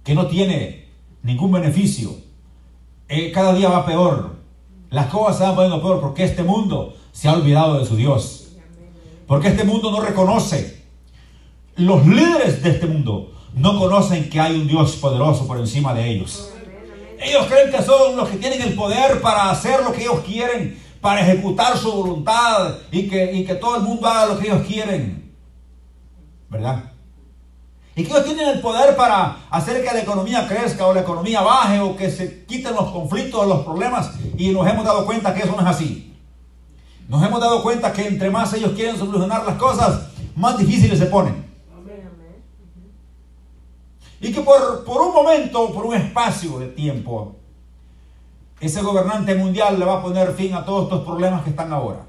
que 0.03 0.13
no 0.13 0.27
tiene 0.27 0.89
ningún 1.23 1.51
beneficio. 1.51 2.11
Eh, 3.07 3.31
cada 3.31 3.53
día 3.53 3.69
va 3.69 3.85
peor. 3.85 4.35
Las 4.89 5.07
cosas 5.07 5.37
se 5.37 5.43
van 5.43 5.55
poniendo 5.55 5.81
peor 5.81 5.99
porque 5.99 6.23
este 6.23 6.43
mundo 6.43 6.95
se 7.11 7.27
ha 7.27 7.33
olvidado 7.33 7.79
de 7.79 7.85
su 7.85 7.95
Dios. 7.95 8.51
Porque 9.25 9.47
este 9.47 9.63
mundo 9.63 9.89
no 9.89 10.01
reconoce. 10.01 10.83
Los 11.75 12.05
líderes 12.05 12.61
de 12.61 12.69
este 12.69 12.85
mundo 12.85 13.31
no 13.55 13.79
conocen 13.79 14.29
que 14.29 14.39
hay 14.39 14.59
un 14.59 14.67
Dios 14.67 14.95
poderoso 14.97 15.47
por 15.47 15.57
encima 15.57 15.93
de 15.93 16.07
ellos. 16.09 16.52
Ellos 17.19 17.45
creen 17.47 17.71
que 17.71 17.81
son 17.81 18.15
los 18.15 18.29
que 18.29 18.37
tienen 18.37 18.61
el 18.61 18.73
poder 18.75 19.21
para 19.21 19.49
hacer 19.49 19.83
lo 19.83 19.91
que 19.91 20.01
ellos 20.01 20.21
quieren, 20.25 20.81
para 21.01 21.21
ejecutar 21.21 21.77
su 21.77 21.91
voluntad 21.91 22.75
y 22.91 23.07
que, 23.07 23.33
y 23.33 23.45
que 23.45 23.55
todo 23.55 23.77
el 23.77 23.83
mundo 23.83 24.07
haga 24.07 24.33
lo 24.33 24.39
que 24.39 24.47
ellos 24.47 24.65
quieren. 24.65 25.33
¿Verdad? 26.49 26.91
Y 27.95 28.03
que 28.03 28.09
ellos 28.11 28.25
tienen 28.25 28.47
el 28.47 28.59
poder 28.59 28.95
para 28.95 29.37
hacer 29.49 29.83
que 29.83 29.93
la 29.93 30.01
economía 30.01 30.47
crezca 30.47 30.87
o 30.87 30.93
la 30.93 31.01
economía 31.01 31.41
baje 31.41 31.79
o 31.79 31.95
que 31.95 32.09
se 32.09 32.45
quiten 32.45 32.73
los 32.73 32.91
conflictos, 32.91 33.47
los 33.47 33.63
problemas. 33.63 34.11
Y 34.37 34.49
nos 34.49 34.67
hemos 34.67 34.83
dado 34.83 35.05
cuenta 35.05 35.33
que 35.33 35.41
eso 35.41 35.55
no 35.55 35.61
es 35.61 35.67
así. 35.67 36.15
Nos 37.07 37.23
hemos 37.23 37.39
dado 37.39 37.61
cuenta 37.61 37.93
que 37.93 38.07
entre 38.07 38.31
más 38.31 38.53
ellos 38.53 38.71
quieren 38.71 38.97
solucionar 38.97 39.45
las 39.45 39.57
cosas, 39.57 40.07
más 40.35 40.57
difíciles 40.57 40.97
se 40.97 41.05
ponen. 41.05 41.52
Y 44.23 44.31
que 44.31 44.39
por, 44.39 44.85
por 44.85 45.01
un 45.01 45.13
momento, 45.13 45.73
por 45.73 45.85
un 45.85 45.95
espacio 45.95 46.57
de 46.57 46.67
tiempo, 46.67 47.35
ese 48.61 48.81
gobernante 48.81 49.35
mundial 49.35 49.77
le 49.77 49.83
va 49.83 49.95
a 49.95 50.01
poner 50.01 50.31
fin 50.31 50.53
a 50.53 50.63
todos 50.63 50.83
estos 50.83 51.03
problemas 51.03 51.43
que 51.43 51.49
están 51.49 51.73
ahora. 51.73 52.05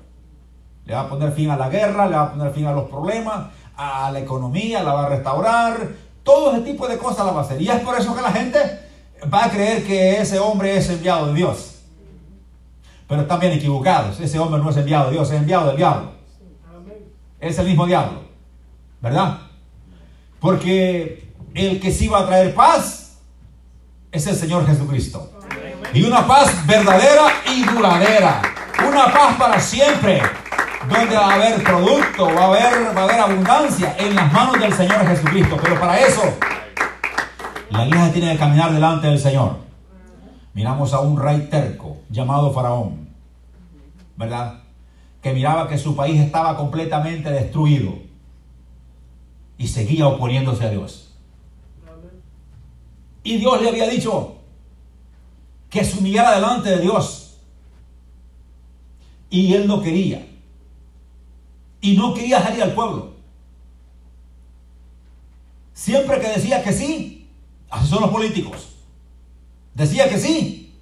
Le 0.87 0.95
va 0.95 1.01
a 1.01 1.09
poner 1.09 1.33
fin 1.33 1.51
a 1.51 1.57
la 1.57 1.69
guerra, 1.69 2.07
le 2.07 2.15
va 2.15 2.23
a 2.23 2.31
poner 2.31 2.53
fin 2.53 2.67
a 2.67 2.73
los 2.73 2.89
problemas, 2.89 3.47
a 3.77 4.13
la 4.13 4.21
economía, 4.21 4.85
la 4.85 4.93
va 4.93 5.07
a 5.07 5.09
restaurar, 5.09 5.89
todo 6.23 6.53
ese 6.53 6.61
tipo 6.61 6.87
de 6.87 6.99
cosas 6.99 7.27
la 7.27 7.33
va 7.33 7.41
a 7.41 7.43
hacer. 7.43 7.61
Y 7.61 7.69
es 7.69 7.81
por 7.81 7.99
eso 7.99 8.15
que 8.15 8.23
la 8.23 8.31
gente 8.31 8.61
va 9.33 9.47
a 9.47 9.51
creer 9.51 9.85
que 9.85 10.21
ese 10.21 10.39
hombre 10.39 10.77
es 10.77 10.89
enviado 10.89 11.27
de 11.27 11.35
Dios. 11.35 11.81
Pero 13.09 13.23
están 13.23 13.41
bien 13.41 13.55
equivocados. 13.55 14.21
Ese 14.21 14.39
hombre 14.39 14.63
no 14.63 14.71
es 14.71 14.77
enviado 14.77 15.07
de 15.07 15.15
Dios, 15.15 15.33
es 15.33 15.41
enviado 15.41 15.67
del 15.67 15.79
diablo. 15.79 16.13
Es 17.41 17.59
el 17.59 17.67
mismo 17.67 17.87
diablo. 17.87 18.21
¿Verdad? 19.01 19.39
Porque 20.39 21.24
el 21.55 21.81
que 21.81 21.93
sí 21.93 22.09
va 22.09 22.21
a 22.21 22.27
traer 22.27 22.55
paz 22.55 23.19
es 24.11 24.27
el 24.27 24.37
Señor 24.37 24.67
Jesucristo. 24.67 25.31
Y 25.93 26.03
una 26.05 26.27
paz 26.27 26.67
verdadera 26.67 27.33
y 27.55 27.65
duradera. 27.65 28.43
Una 28.87 29.13
paz 29.13 29.37
para 29.37 29.61
siempre 29.61 30.21
donde 30.89 31.17
va 31.17 31.33
a 31.33 31.35
haber 31.35 31.63
producto, 31.63 32.27
va 32.27 32.43
a 32.43 32.47
haber, 32.47 32.97
va 32.97 33.01
a 33.01 33.05
haber 33.05 33.21
abundancia 33.21 33.97
en 33.99 34.15
las 34.15 34.33
manos 34.33 34.59
del 34.59 34.73
Señor 34.73 35.07
Jesucristo. 35.07 35.57
Pero 35.63 35.79
para 35.81 36.01
eso, 36.01 36.23
la 37.71 37.87
iglesia 37.87 38.13
tiene 38.13 38.33
que 38.33 38.39
caminar 38.39 38.73
delante 38.73 39.07
del 39.07 39.19
Señor. 39.19 39.59
Miramos 40.53 40.93
a 40.93 41.01
un 41.01 41.19
rey 41.19 41.49
terco 41.51 41.99
llamado 42.11 42.53
Faraón, 42.53 43.09
¿verdad? 44.17 44.61
Que 45.23 45.33
miraba 45.33 45.69
que 45.69 45.79
su 45.79 45.97
país 45.97 46.21
estaba 46.21 46.57
completamente 46.57 47.31
destruido 47.31 47.95
y 49.59 49.69
seguía 49.69 50.07
oponiéndose 50.07 50.65
a 50.65 50.71
Dios. 50.71 51.04
Y 53.25 53.39
Dios 53.39 53.61
le 53.61 53.69
había 53.69 53.89
dicho 53.89 54.37
que 55.69 55.85
se 55.85 55.99
humillara 55.99 56.37
delante 56.37 56.71
de 56.71 56.79
Dios. 56.79 57.39
Y 59.31 59.55
él 59.55 59.67
no 59.67 59.83
quería 59.83 60.25
y 61.85 61.99
no 61.99 62.15
quería 62.15 62.43
salir 62.43 62.63
al 62.63 62.73
pueblo. 62.73 63.13
Siempre 65.75 66.19
que 66.19 66.29
decía 66.29 66.65
que 66.65 66.73
sí, 66.73 67.29
así 67.69 67.87
son 67.89 68.01
los 68.01 68.11
políticos. 68.11 68.71
Decía 69.75 70.09
que 70.09 70.19
sí, 70.19 70.75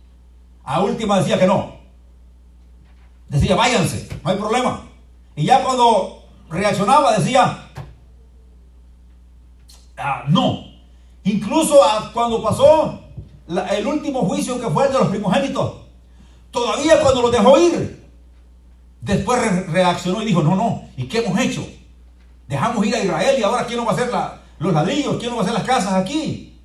a 0.63 0.81
última 0.81 1.19
decía 1.19 1.41
que 1.41 1.47
no. 1.49 1.75
Decía, 3.29 3.57
váyanse, 3.57 4.09
no 4.23 4.31
hay 4.31 4.37
problema. 4.37 4.85
Y 5.35 5.45
ya 5.45 5.65
cuando 5.65 6.23
reaccionaba 6.49 7.19
decía, 7.19 7.67
ah, 9.97 10.25
no. 10.29 10.72
Incluso 11.25 11.79
cuando 12.13 12.43
pasó 12.43 13.01
el 13.71 13.87
último 13.87 14.23
juicio 14.23 14.61
que 14.61 14.69
fue 14.69 14.87
el 14.87 14.93
de 14.93 14.99
los 14.99 15.09
primogénitos, 15.09 15.75
todavía 16.51 17.01
cuando 17.01 17.23
lo 17.23 17.31
dejó 17.31 17.59
ir, 17.59 18.03
Después 19.03 19.67
reaccionó 19.67 20.23
y 20.23 20.27
dijo, 20.27 20.45
no, 20.45 20.55
no, 20.55 20.85
¿y 20.97 21.07
qué 21.07 21.19
hemos 21.19 21.37
hecho? 21.41 21.67
Dejamos 22.47 22.87
ir 22.87 22.95
a 22.95 23.03
Israel 23.03 23.37
y 23.37 23.43
ahora 23.43 23.67
¿quién 23.67 23.79
nos 23.79 23.87
va 23.87 23.91
a 23.91 23.95
hacer 23.95 24.11
los 24.61 24.73
ladrillos? 24.73 25.17
¿Quién 25.19 25.31
nos 25.31 25.39
va 25.39 25.41
a 25.41 25.45
hacer 25.45 25.55
las 25.55 25.65
casas 25.65 25.95
aquí? 25.95 26.57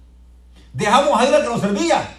Dejamos 0.72 1.20
a 1.20 1.26
Israel 1.26 1.44
que 1.44 1.50
nos 1.50 1.62
servía. 1.62 2.16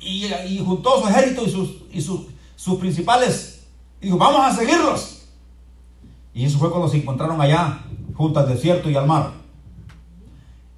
Y, 0.00 0.58
juntó 0.58 1.00
su 1.00 1.08
ejército 1.08 1.44
y 1.44 1.50
sus, 1.50 1.70
y 1.90 2.00
sus, 2.02 2.78
principales. 2.78 3.66
Y 4.02 4.06
dijo, 4.06 4.18
vamos 4.18 4.42
a 4.42 4.54
seguirlos. 4.54 5.22
Y 6.34 6.44
eso 6.44 6.58
fue 6.58 6.70
cuando 6.70 6.88
se 6.88 6.98
encontraron 6.98 7.40
allá, 7.40 7.80
junto 8.14 8.38
al 8.38 8.48
desierto 8.48 8.90
y 8.90 8.96
al 8.96 9.06
mar. 9.06 9.32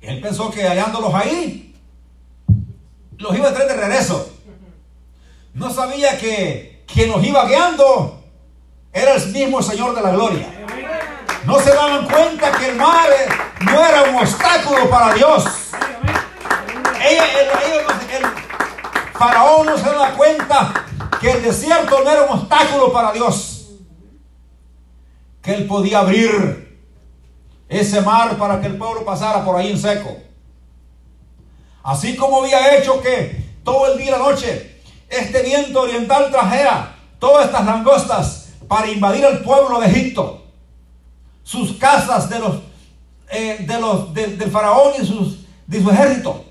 Él 0.00 0.20
pensó 0.20 0.50
que 0.50 0.62
hallándolos 0.62 1.14
ahí, 1.14 1.74
los 3.18 3.36
iba 3.36 3.48
a 3.48 3.52
traer 3.52 3.68
de 3.68 3.76
regreso. 3.76 4.32
No 5.52 5.70
sabía 5.70 6.18
que 6.18 6.84
quien 6.86 7.10
los 7.10 7.22
iba 7.22 7.44
guiando 7.46 8.22
era 8.92 9.14
el 9.14 9.26
mismo 9.32 9.62
Señor 9.62 9.94
de 9.94 10.00
la 10.00 10.10
gloria. 10.10 10.48
No 11.44 11.58
se 11.60 11.70
daban 11.70 12.06
cuenta 12.06 12.52
que 12.52 12.70
el 12.70 12.76
mar 12.76 13.08
no 13.60 13.84
era 13.84 14.02
un 14.04 14.16
obstáculo 14.16 14.88
para 14.88 15.14
Dios. 15.14 15.44
el, 17.08 18.26
faraón 19.18 19.66
no 19.66 19.76
se 19.76 19.84
daba 19.84 20.12
cuenta 20.14 20.72
que 21.20 21.30
el 21.30 21.42
desierto 21.42 22.02
no 22.02 22.10
era 22.10 22.22
un 22.22 22.38
obstáculo 22.38 22.92
para 22.92 23.12
Dios. 23.12 23.68
Que 25.42 25.54
él 25.54 25.66
podía 25.66 26.00
abrir 26.00 26.59
ese 27.70 28.00
mar 28.00 28.36
para 28.36 28.60
que 28.60 28.66
el 28.66 28.76
pueblo 28.76 29.04
pasara 29.04 29.44
por 29.44 29.56
ahí 29.56 29.70
en 29.70 29.78
seco. 29.78 30.14
Así 31.82 32.16
como 32.16 32.42
había 32.42 32.76
hecho 32.76 33.00
que 33.00 33.54
todo 33.64 33.92
el 33.92 33.96
día 33.96 34.08
y 34.08 34.10
la 34.10 34.18
noche 34.18 34.82
este 35.08 35.42
viento 35.42 35.82
oriental 35.82 36.30
trajera 36.30 36.96
todas 37.18 37.46
estas 37.46 37.64
langostas 37.64 38.48
para 38.68 38.88
invadir 38.88 39.24
el 39.24 39.40
pueblo 39.40 39.80
de 39.80 39.86
Egipto. 39.86 40.44
Sus 41.42 41.76
casas 41.78 42.28
de 42.28 42.38
los, 42.38 42.56
eh, 43.30 43.64
de 43.66 43.80
los 43.80 44.12
del 44.14 44.50
faraón 44.50 44.92
y 45.00 45.06
sus, 45.06 45.46
de 45.66 45.82
su 45.82 45.90
ejército, 45.90 46.44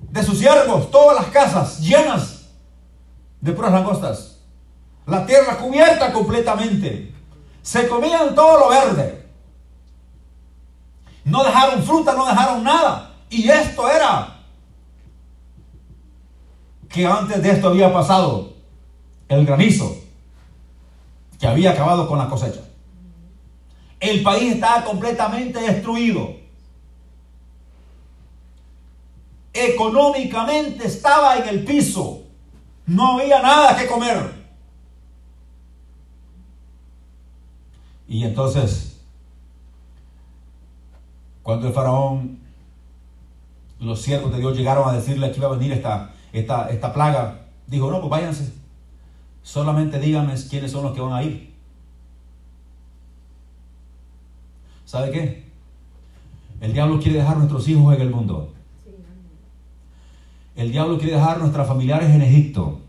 de 0.00 0.22
sus 0.22 0.38
siervos, 0.38 0.90
todas 0.90 1.16
las 1.16 1.26
casas 1.30 1.80
llenas 1.80 2.46
de 3.40 3.52
puras 3.52 3.72
langostas. 3.72 4.38
La 5.06 5.24
tierra 5.24 5.56
cubierta 5.56 6.12
completamente. 6.12 7.14
Se 7.62 7.88
comían 7.88 8.34
todo 8.34 8.58
lo 8.58 8.68
verde. 8.68 9.17
No 11.28 11.44
dejaron 11.44 11.82
fruta, 11.82 12.14
no 12.14 12.26
dejaron 12.26 12.64
nada. 12.64 13.14
Y 13.30 13.48
esto 13.48 13.88
era 13.88 14.36
que 16.88 17.06
antes 17.06 17.42
de 17.42 17.50
esto 17.50 17.68
había 17.68 17.92
pasado 17.92 18.54
el 19.28 19.44
granizo 19.44 19.96
que 21.38 21.46
había 21.46 21.72
acabado 21.72 22.08
con 22.08 22.18
la 22.18 22.28
cosecha. 22.28 22.60
El 24.00 24.22
país 24.22 24.54
estaba 24.54 24.84
completamente 24.84 25.60
destruido. 25.60 26.38
económicamente 29.58 30.86
estaba 30.86 31.36
en 31.38 31.48
el 31.48 31.64
piso. 31.64 32.22
No 32.86 33.18
había 33.18 33.42
nada 33.42 33.76
que 33.76 33.86
comer. 33.86 34.34
Y 38.06 38.24
entonces, 38.24 38.97
cuando 41.48 41.66
el 41.66 41.72
faraón, 41.72 42.40
los 43.80 44.02
siervos 44.02 44.30
de 44.30 44.38
Dios 44.38 44.54
llegaron 44.54 44.86
a 44.86 44.92
decirle 44.92 45.30
que 45.32 45.38
iba 45.38 45.48
a 45.48 45.52
venir 45.52 45.72
esta, 45.72 46.12
esta, 46.30 46.68
esta 46.68 46.92
plaga, 46.92 47.46
dijo, 47.66 47.90
no, 47.90 48.00
pues 48.00 48.10
váyanse. 48.10 48.52
Solamente 49.42 49.98
díganme 49.98 50.34
quiénes 50.50 50.70
son 50.70 50.82
los 50.82 50.92
que 50.92 51.00
van 51.00 51.14
a 51.14 51.22
ir. 51.22 51.54
¿Sabe 54.84 55.10
qué? 55.10 55.46
El 56.60 56.74
diablo 56.74 57.00
quiere 57.00 57.20
dejar 57.20 57.38
nuestros 57.38 57.66
hijos 57.66 57.94
en 57.94 58.02
el 58.02 58.10
mundo. 58.10 58.52
El 60.54 60.70
diablo 60.70 60.98
quiere 60.98 61.14
dejar 61.14 61.38
nuestros 61.38 61.66
familiares 61.66 62.10
en 62.10 62.20
Egipto. 62.20 62.80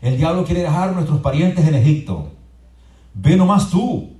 El 0.00 0.16
diablo 0.16 0.46
quiere 0.46 0.62
dejar 0.62 0.94
nuestros 0.94 1.20
parientes 1.20 1.68
en 1.68 1.74
Egipto. 1.74 2.30
Ve 3.12 3.36
nomás 3.36 3.68
tú. 3.68 4.16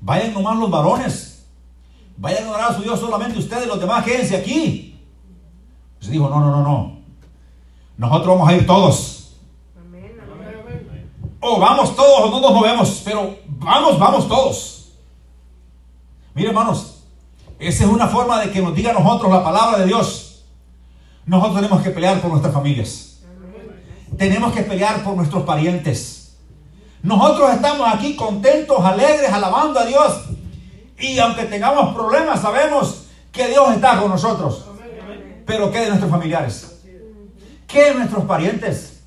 Vayan 0.00 0.32
nomás 0.32 0.58
los 0.58 0.70
varones. 0.70 1.29
Vayan 2.20 2.48
a 2.48 2.50
orar 2.50 2.70
a 2.70 2.74
su 2.74 2.82
Dios 2.82 3.00
solamente 3.00 3.38
ustedes, 3.38 3.66
los 3.66 3.80
demás 3.80 4.04
quédense 4.04 4.36
aquí. 4.36 5.00
Se 6.00 6.10
dijo, 6.10 6.28
no, 6.28 6.38
no, 6.38 6.50
no, 6.50 6.62
no. 6.62 6.98
Nosotros 7.96 8.36
vamos 8.36 8.48
a 8.48 8.54
ir 8.54 8.66
todos. 8.66 9.38
O 11.40 11.58
vamos 11.58 11.96
todos 11.96 12.20
o 12.20 12.30
no 12.30 12.40
nos 12.42 12.52
movemos, 12.52 13.00
pero 13.06 13.38
vamos, 13.46 13.98
vamos 13.98 14.28
todos. 14.28 14.92
Mire, 16.34 16.48
hermanos, 16.48 17.04
esa 17.58 17.84
es 17.84 17.90
una 17.90 18.06
forma 18.06 18.38
de 18.40 18.50
que 18.50 18.60
nos 18.60 18.74
diga 18.74 18.90
a 18.90 19.00
nosotros 19.00 19.32
la 19.32 19.42
palabra 19.42 19.78
de 19.78 19.86
Dios. 19.86 20.44
Nosotros 21.24 21.56
tenemos 21.56 21.82
que 21.82 21.88
pelear 21.88 22.20
por 22.20 22.30
nuestras 22.30 22.52
familias. 22.52 23.22
Tenemos 24.18 24.52
que 24.52 24.60
pelear 24.60 25.02
por 25.02 25.16
nuestros 25.16 25.44
parientes. 25.44 26.36
Nosotros 27.02 27.50
estamos 27.54 27.88
aquí 27.90 28.14
contentos, 28.14 28.78
alegres, 28.84 29.32
alabando 29.32 29.80
a 29.80 29.86
Dios. 29.86 30.12
Y 31.00 31.18
aunque 31.18 31.44
tengamos 31.44 31.94
problemas, 31.94 32.40
sabemos 32.42 33.06
que 33.32 33.48
Dios 33.48 33.74
está 33.74 33.98
con 33.98 34.10
nosotros. 34.10 34.66
Pero 35.46 35.70
¿qué 35.70 35.80
de 35.80 35.88
nuestros 35.88 36.10
familiares? 36.10 36.82
¿Qué 37.66 37.84
de 37.84 37.94
nuestros 37.94 38.24
parientes? 38.24 39.02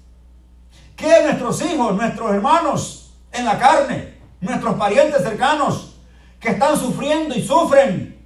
¿Qué 0.95 1.07
de 1.07 1.23
nuestros 1.23 1.61
hijos, 1.61 1.95
nuestros 1.95 2.31
hermanos 2.31 3.13
en 3.31 3.45
la 3.45 3.59
carne? 3.59 4.13
Nuestros 4.41 4.75
parientes 4.75 5.21
cercanos 5.21 5.95
que 6.39 6.49
están 6.49 6.77
sufriendo 6.77 7.35
y 7.35 7.45
sufren 7.45 8.19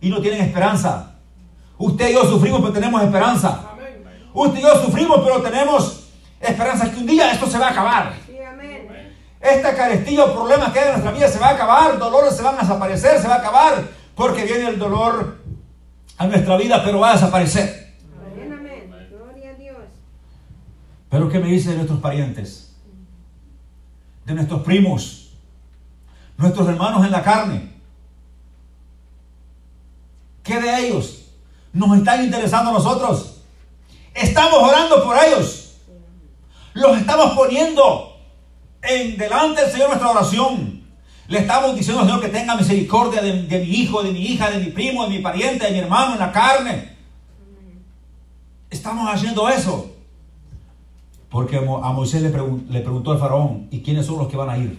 y 0.00 0.08
no 0.08 0.20
tienen 0.20 0.42
esperanza. 0.42 1.16
Usted 1.78 2.10
y 2.10 2.14
yo 2.14 2.24
sufrimos, 2.24 2.60
pero 2.60 2.72
tenemos 2.72 3.02
esperanza. 3.02 3.70
Usted 4.34 4.58
y 4.58 4.62
yo 4.62 4.84
sufrimos, 4.84 5.20
pero 5.24 5.42
tenemos 5.42 6.04
esperanza 6.40 6.90
que 6.90 6.98
un 6.98 7.06
día 7.06 7.32
esto 7.32 7.46
se 7.46 7.58
va 7.58 7.68
a 7.68 7.70
acabar. 7.70 8.14
Esta 9.42 9.74
carestía 9.74 10.24
o 10.24 10.32
problema 10.32 10.72
que 10.72 10.78
hay 10.78 10.86
en 10.86 10.92
nuestra 10.92 11.10
vida 11.10 11.28
se 11.28 11.40
va 11.40 11.48
a 11.48 11.54
acabar, 11.54 11.98
dolores 11.98 12.36
se 12.36 12.42
van 12.42 12.54
a 12.54 12.60
desaparecer, 12.60 13.20
se 13.20 13.26
va 13.26 13.34
a 13.34 13.38
acabar, 13.38 13.88
porque 14.14 14.44
viene 14.44 14.68
el 14.68 14.78
dolor 14.78 15.38
a 16.16 16.26
nuestra 16.28 16.56
vida, 16.56 16.80
pero 16.84 17.00
va 17.00 17.10
a 17.10 17.14
desaparecer. 17.14 17.96
Gloria 19.10 19.50
a 19.50 19.54
Dios. 19.54 19.76
Pero 21.10 21.28
¿qué 21.28 21.40
me 21.40 21.48
dice 21.48 21.70
de 21.70 21.76
nuestros 21.76 21.98
parientes? 21.98 22.76
De 24.24 24.34
nuestros 24.34 24.62
primos, 24.62 25.32
nuestros 26.36 26.68
hermanos 26.68 27.04
en 27.04 27.10
la 27.10 27.22
carne. 27.24 27.72
¿Qué 30.44 30.60
de 30.60 30.86
ellos? 30.86 31.24
Nos 31.72 31.98
están 31.98 32.22
interesando 32.24 32.70
a 32.70 32.74
nosotros. 32.74 33.42
Estamos 34.14 34.62
orando 34.62 35.02
por 35.02 35.16
ellos. 35.18 35.78
Los 36.74 36.96
estamos 36.96 37.32
poniendo 37.34 38.11
en 38.82 39.16
delante 39.16 39.62
del 39.62 39.70
Señor 39.70 39.88
nuestra 39.88 40.10
oración. 40.10 40.82
Le 41.28 41.38
estamos 41.38 41.74
diciendo 41.74 42.02
al 42.02 42.08
Señor 42.08 42.20
que 42.20 42.28
tenga 42.28 42.56
misericordia 42.56 43.22
de, 43.22 43.32
mi 43.32 43.70
hijo, 43.70 44.02
de 44.02 44.12
mi 44.12 44.20
hija, 44.20 44.50
de 44.50 44.58
mi 44.58 44.70
primo, 44.70 45.04
de 45.04 45.10
mi 45.10 45.18
pariente, 45.20 45.64
de 45.64 45.72
mi 45.72 45.78
hermano 45.78 46.14
en 46.14 46.18
la 46.18 46.32
carne. 46.32 46.92
Estamos 48.68 49.08
haciendo 49.08 49.48
eso. 49.48 49.94
Porque 51.30 51.56
a 51.56 51.92
Moisés 51.92 52.20
le, 52.20 52.28
le 52.28 52.80
preguntó 52.80 53.12
al 53.12 53.18
faraón, 53.18 53.68
¿y 53.70 53.80
quiénes 53.80 54.04
son 54.04 54.18
los 54.18 54.28
que 54.28 54.36
van 54.36 54.50
a 54.50 54.58
ir? 54.58 54.78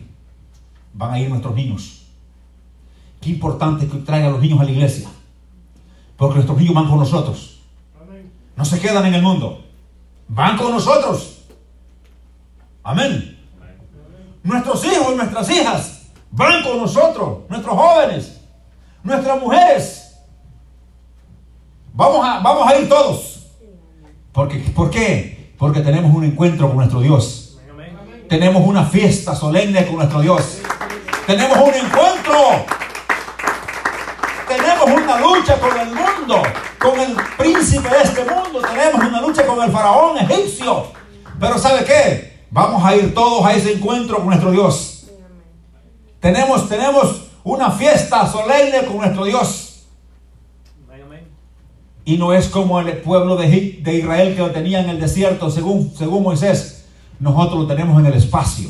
Van 0.93 1.11
a 1.11 1.19
ir 1.19 1.29
nuestros 1.29 1.55
niños. 1.55 2.03
Qué 3.19 3.31
importante 3.31 3.87
que 3.87 3.97
traigan 3.99 4.33
los 4.33 4.41
niños 4.41 4.59
a 4.59 4.63
la 4.63 4.71
iglesia. 4.71 5.09
Porque 6.17 6.35
nuestros 6.35 6.57
niños 6.59 6.75
van 6.75 6.87
con 6.87 6.99
nosotros. 6.99 7.61
No 8.55 8.65
se 8.65 8.79
quedan 8.79 9.05
en 9.07 9.15
el 9.15 9.21
mundo. 9.23 9.63
Van 10.27 10.57
con 10.57 10.71
nosotros. 10.71 11.45
Amén. 12.83 13.32
Nuestros 14.43 14.83
hijos 14.85 15.13
y 15.13 15.15
nuestras 15.15 15.49
hijas 15.49 16.01
van 16.29 16.63
con 16.63 16.77
nosotros, 16.77 17.39
nuestros 17.47 17.75
jóvenes, 17.75 18.41
nuestras 19.01 19.39
mujeres. 19.39 20.15
Vamos 21.93 22.27
a, 22.27 22.39
vamos 22.39 22.67
a 22.67 22.77
ir 22.77 22.89
todos. 22.89 23.47
Porque, 24.33 24.57
¿Por 24.59 24.89
qué? 24.89 25.53
Porque 25.57 25.79
tenemos 25.79 26.13
un 26.13 26.25
encuentro 26.25 26.67
con 26.67 26.77
nuestro 26.77 26.99
Dios. 26.99 27.57
Tenemos 28.27 28.63
una 28.65 28.83
fiesta 28.83 29.35
solemne 29.35 29.85
con 29.85 29.97
nuestro 29.97 30.21
Dios. 30.21 30.57
Tenemos 31.25 31.57
un 31.57 31.73
encuentro. 31.73 32.65
Tenemos 34.47 34.85
una 34.85 35.19
lucha 35.19 35.59
con 35.59 35.79
el 35.79 35.87
mundo, 35.87 36.41
con 36.79 36.99
el 36.99 37.15
príncipe 37.37 37.87
de 37.87 38.03
este 38.03 38.25
mundo. 38.25 38.59
Tenemos 38.61 39.07
una 39.07 39.21
lucha 39.21 39.45
con 39.45 39.61
el 39.63 39.71
faraón 39.71 40.17
egipcio. 40.17 40.87
Pero 41.39 41.57
¿sabe 41.57 41.85
qué? 41.85 42.32
Vamos 42.53 42.85
a 42.85 42.95
ir 42.95 43.15
todos 43.15 43.43
a 43.43 43.55
ese 43.55 43.73
encuentro 43.73 44.17
con 44.17 44.27
nuestro 44.27 44.51
Dios. 44.51 45.07
Tenemos, 46.19 46.69
tenemos 46.69 47.23
una 47.43 47.71
fiesta 47.71 48.27
solemne 48.27 48.85
con 48.85 48.97
nuestro 48.97 49.25
Dios. 49.25 49.87
Y 52.05 52.17
no 52.17 52.31
es 52.31 52.49
como 52.49 52.79
el 52.79 52.97
pueblo 52.97 53.37
de, 53.37 53.47
Israel 53.47 54.35
que 54.35 54.41
lo 54.41 54.51
tenía 54.51 54.81
en 54.81 54.89
el 54.89 54.99
desierto, 54.99 55.49
según, 55.49 55.93
según 55.97 56.21
Moisés. 56.21 56.85
Nosotros 57.19 57.61
lo 57.61 57.67
tenemos 57.67 57.99
en 57.99 58.05
el 58.05 58.13
espacio. 58.13 58.69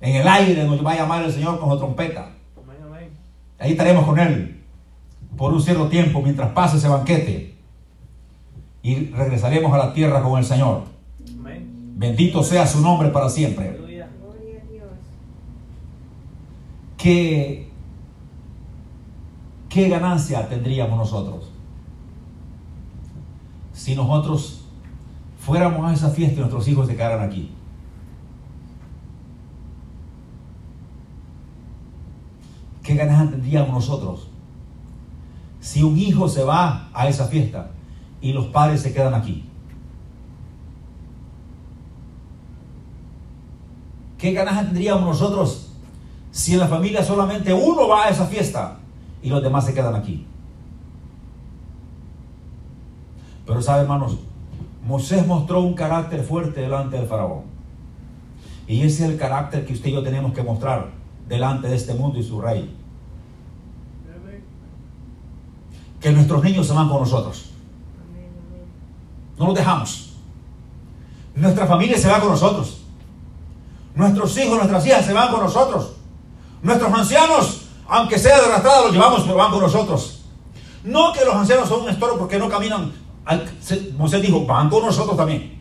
En 0.00 0.16
el 0.16 0.26
aire 0.26 0.64
nos 0.64 0.84
va 0.84 0.92
a 0.92 0.96
llamar 0.96 1.22
el 1.22 1.32
Señor 1.32 1.60
con 1.60 1.68
su 1.68 1.76
trompeta. 1.76 2.30
Ahí 3.58 3.72
estaremos 3.72 4.06
con 4.06 4.18
Él 4.18 4.64
por 5.36 5.52
un 5.52 5.60
cierto 5.60 5.88
tiempo 5.88 6.22
mientras 6.22 6.50
pase 6.52 6.78
ese 6.78 6.88
banquete. 6.88 7.54
Y 8.82 9.10
regresaremos 9.10 9.70
a 9.74 9.76
la 9.76 9.92
tierra 9.92 10.22
con 10.22 10.38
el 10.38 10.46
Señor. 10.46 10.95
Bendito 11.96 12.42
sea 12.42 12.66
su 12.66 12.82
nombre 12.82 13.08
para 13.08 13.30
siempre. 13.30 13.80
¿Qué, 16.98 17.70
qué 19.70 19.88
ganancia 19.88 20.46
tendríamos 20.46 20.98
nosotros 20.98 21.50
si 23.72 23.94
nosotros 23.94 24.64
fuéramos 25.38 25.88
a 25.88 25.94
esa 25.94 26.10
fiesta 26.10 26.36
y 26.36 26.40
nuestros 26.40 26.68
hijos 26.68 26.86
se 26.86 26.96
quedaran 26.96 27.26
aquí? 27.26 27.50
¿Qué 32.82 32.94
ganancia 32.94 33.30
tendríamos 33.30 33.72
nosotros 33.72 34.28
si 35.60 35.82
un 35.82 35.96
hijo 35.96 36.28
se 36.28 36.44
va 36.44 36.90
a 36.92 37.08
esa 37.08 37.26
fiesta 37.26 37.70
y 38.20 38.34
los 38.34 38.48
padres 38.48 38.82
se 38.82 38.92
quedan 38.92 39.14
aquí? 39.14 39.45
¿Qué 44.18 44.32
ganas 44.32 44.64
tendríamos 44.64 45.04
nosotros 45.04 45.68
si 46.30 46.54
en 46.54 46.60
la 46.60 46.68
familia 46.68 47.04
solamente 47.04 47.52
uno 47.52 47.88
va 47.88 48.04
a 48.04 48.08
esa 48.08 48.26
fiesta 48.26 48.78
y 49.22 49.28
los 49.28 49.42
demás 49.42 49.66
se 49.66 49.74
quedan 49.74 49.94
aquí? 49.94 50.26
Pero 53.46 53.62
sabe, 53.62 53.82
hermanos, 53.82 54.18
Moisés 54.86 55.26
mostró 55.26 55.60
un 55.60 55.74
carácter 55.74 56.22
fuerte 56.22 56.60
delante 56.60 56.96
del 56.96 57.06
faraón. 57.06 57.42
Y 58.66 58.80
ese 58.80 59.04
es 59.04 59.10
el 59.10 59.16
carácter 59.16 59.64
que 59.64 59.72
usted 59.72 59.90
y 59.90 59.92
yo 59.92 60.02
tenemos 60.02 60.32
que 60.32 60.42
mostrar 60.42 60.90
delante 61.28 61.68
de 61.68 61.76
este 61.76 61.94
mundo 61.94 62.18
y 62.18 62.22
su 62.22 62.40
rey. 62.40 62.74
Que 66.00 66.10
nuestros 66.10 66.42
niños 66.42 66.66
se 66.66 66.72
van 66.72 66.88
con 66.88 67.00
nosotros. 67.00 67.50
No 69.38 69.46
los 69.46 69.54
dejamos. 69.54 70.14
Nuestra 71.34 71.66
familia 71.66 71.98
se 71.98 72.08
va 72.08 72.20
con 72.20 72.30
nosotros. 72.30 72.75
Nuestros 73.96 74.36
hijos, 74.38 74.56
nuestras 74.56 74.86
hijas 74.86 75.04
se 75.04 75.12
van 75.12 75.32
con 75.32 75.40
nosotros. 75.40 75.96
Nuestros 76.62 76.92
ancianos, 76.92 77.62
aunque 77.88 78.18
sea 78.18 78.36
arrastrados, 78.36 78.84
los 78.84 78.92
llevamos, 78.92 79.22
pero 79.22 79.34
van 79.34 79.50
con 79.50 79.60
nosotros. 79.60 80.24
No 80.84 81.12
que 81.12 81.24
los 81.24 81.34
ancianos 81.34 81.68
son 81.68 81.82
un 81.82 81.88
estorbo 81.88 82.18
porque 82.18 82.38
no 82.38 82.48
caminan. 82.48 82.92
Moisés 83.98 84.22
dijo, 84.22 84.46
van 84.46 84.70
con 84.70 84.84
nosotros 84.84 85.16
también. 85.16 85.58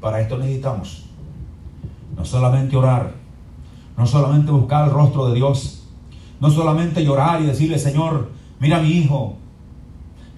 Para 0.00 0.20
esto 0.22 0.38
necesitamos 0.38 1.04
no 2.16 2.24
solamente 2.24 2.76
orar, 2.76 3.14
no 3.96 4.06
solamente 4.06 4.50
buscar 4.50 4.88
el 4.88 4.94
rostro 4.94 5.28
de 5.28 5.34
Dios, 5.34 5.76
No 6.40 6.50
solamente 6.50 7.04
llorar 7.04 7.42
y 7.42 7.46
decirle, 7.46 7.78
Señor, 7.78 8.30
mira 8.60 8.78
a 8.78 8.80
mi 8.80 8.88
hijo, 8.88 9.36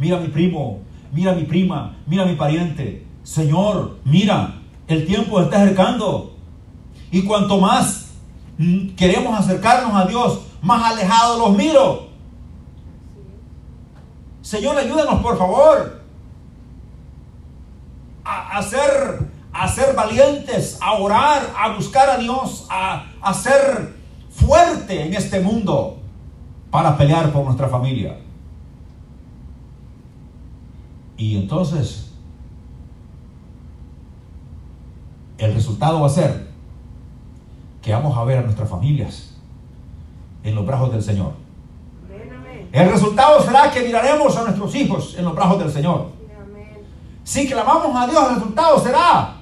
mira 0.01 0.17
a 0.17 0.21
mi 0.21 0.27
primo, 0.27 0.81
mira 1.13 1.31
a 1.31 1.35
mi 1.37 1.45
prima, 1.45 1.95
mira 2.09 2.25
a 2.25 2.27
mi 2.27 2.35
pariente. 2.35 3.07
Señor, 3.23 3.99
mira, 4.05 4.61
el 4.89 5.07
tiempo 5.07 5.41
está 5.41 5.63
acercando. 5.63 6.35
Y 7.11 7.23
cuanto 7.23 7.59
más 7.59 8.11
mm, 8.59 8.89
queremos 8.91 9.39
acercarnos 9.39 9.95
a 9.95 10.07
Dios, 10.07 10.41
más 10.61 10.93
alejados 10.93 11.39
los 11.39 11.57
miro. 11.57 12.09
Señor, 14.41 14.77
ayúdanos 14.77 15.23
por 15.23 15.39
favor 15.39 16.03
a, 18.25 18.63
ser, 18.63 19.31
a 19.53 19.69
ser 19.69 19.95
valientes, 19.95 20.79
a 20.81 20.95
orar, 20.95 21.53
a 21.57 21.75
buscar 21.75 22.09
a 22.11 22.19
Dios, 22.19 22.67
a, 22.71 23.07
a 23.21 23.35
ser 23.35 23.95
fuerte 24.31 25.07
en 25.07 25.15
este 25.15 25.41
mundo 25.41 25.99
para 26.71 26.97
pelear 26.97 27.33
por 27.33 27.45
nuestra 27.45 27.69
familia. 27.69 28.19
Y 31.17 31.37
entonces 31.37 32.12
el 35.45 35.55
resultado 35.55 36.01
va 36.01 36.07
a 36.07 36.11
ser 36.11 36.49
que 37.83 37.93
vamos 37.93 38.17
a 38.17 38.23
ver 38.25 38.39
a 38.39 38.43
nuestras 38.43 38.69
familias 38.69 39.35
en 40.45 40.55
los 40.55 40.65
brazos 40.65 40.93
del 40.93 41.03
Señor. 41.03 41.33
El 42.71 42.91
resultado 42.91 43.43
será 43.43 43.71
que 43.71 43.83
miraremos 43.83 44.37
a 44.37 44.45
nuestros 44.45 44.75
hijos 44.75 45.17
en 45.19 45.25
los 45.25 45.35
brazos 45.35 45.59
del 45.59 45.71
Señor. 45.71 46.11
Si 47.25 47.49
clamamos 47.49 47.95
a 47.95 48.07
Dios, 48.07 48.29
el 48.29 48.35
resultado 48.37 48.79
será 48.79 49.37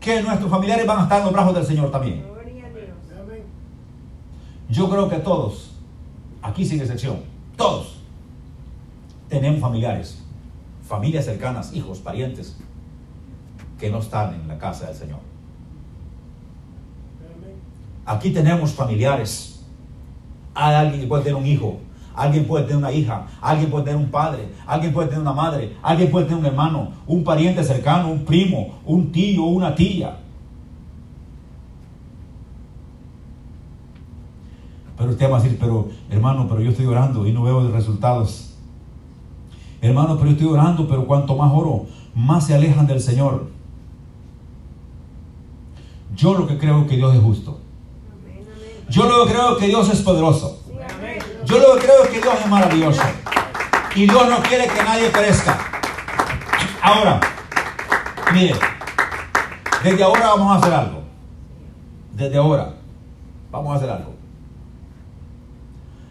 que 0.00 0.22
nuestros 0.22 0.50
familiares 0.50 0.86
van 0.86 0.98
a 0.98 1.02
estar 1.04 1.18
en 1.18 1.24
los 1.24 1.32
brazos 1.32 1.54
del 1.54 1.64
Señor 1.64 1.90
también. 1.90 2.24
Yo 4.68 4.88
creo 4.88 5.08
que 5.08 5.16
todos, 5.16 5.72
aquí 6.42 6.64
sin 6.64 6.80
excepción, 6.80 7.20
todos 7.56 8.00
tenemos 9.28 9.60
familiares, 9.60 10.22
familias 10.86 11.24
cercanas, 11.24 11.72
hijos, 11.72 11.98
parientes, 11.98 12.56
que 13.80 13.90
no 13.90 13.98
están 13.98 14.34
en 14.34 14.46
la 14.46 14.58
casa 14.58 14.86
del 14.86 14.94
Señor. 14.94 15.18
Aquí 18.04 18.30
tenemos 18.30 18.72
familiares. 18.72 19.64
Hay 20.54 20.74
alguien 20.74 21.00
que 21.00 21.06
puede 21.06 21.22
tener 21.22 21.36
un 21.36 21.46
hijo, 21.46 21.78
alguien 22.14 22.44
puede 22.44 22.64
tener 22.64 22.78
una 22.78 22.92
hija, 22.92 23.26
alguien 23.40 23.70
puede 23.70 23.84
tener 23.84 23.98
un 23.98 24.10
padre, 24.10 24.52
alguien 24.66 24.92
puede 24.92 25.08
tener 25.08 25.22
una 25.22 25.32
madre, 25.32 25.76
alguien 25.80 26.10
puede 26.10 26.26
tener 26.26 26.40
un 26.40 26.46
hermano, 26.46 26.90
un 27.06 27.24
pariente 27.24 27.64
cercano, 27.64 28.10
un 28.10 28.24
primo, 28.24 28.80
un 28.84 29.10
tío, 29.12 29.44
una 29.44 29.74
tía. 29.74 30.18
Pero 34.98 35.10
usted 35.12 35.30
va 35.30 35.38
a 35.38 35.40
decir, 35.40 35.56
pero 35.58 35.88
hermano, 36.10 36.46
pero 36.46 36.60
yo 36.60 36.70
estoy 36.70 36.86
orando 36.86 37.26
y 37.26 37.32
no 37.32 37.44
veo 37.44 37.70
resultados. 37.70 38.54
Hermano, 39.80 40.16
pero 40.16 40.26
yo 40.26 40.32
estoy 40.32 40.48
orando, 40.48 40.86
pero 40.86 41.06
cuanto 41.06 41.36
más 41.36 41.50
oro, 41.54 41.86
más 42.14 42.46
se 42.46 42.54
alejan 42.54 42.86
del 42.86 43.00
Señor. 43.00 43.59
Yo 46.14 46.34
lo 46.34 46.46
que 46.46 46.58
creo 46.58 46.86
que 46.86 46.96
Dios 46.96 47.14
es 47.14 47.22
justo. 47.22 47.60
Yo 48.88 49.04
lo 49.04 49.24
que 49.24 49.32
creo 49.32 49.56
que 49.56 49.66
Dios 49.66 49.88
es 49.90 50.00
poderoso. 50.02 50.60
Yo 51.44 51.58
lo 51.58 51.74
que 51.74 51.86
creo 51.86 52.02
que 52.10 52.20
Dios 52.20 52.34
es 52.40 52.48
maravilloso. 52.48 53.02
Y 53.94 54.06
Dios 54.06 54.28
no 54.28 54.42
quiere 54.42 54.66
que 54.68 54.82
nadie 54.82 55.10
crezca. 55.10 55.58
Ahora, 56.82 57.20
mire, 58.32 58.54
desde 59.82 60.02
ahora 60.02 60.28
vamos 60.28 60.52
a 60.52 60.58
hacer 60.58 60.74
algo. 60.74 61.02
Desde 62.12 62.36
ahora 62.36 62.74
vamos 63.50 63.72
a 63.72 63.76
hacer 63.76 63.90
algo. 63.90 64.14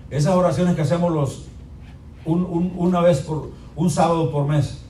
Esas 0.10 0.34
oraciones 0.36 0.76
que 0.76 0.82
hacemos 0.82 1.12
los 1.14 1.46
una 2.26 3.02
vez 3.02 3.22
por 3.22 3.52
un 3.76 3.90
sábado 3.90 4.32
por 4.32 4.46
mes 4.46 4.84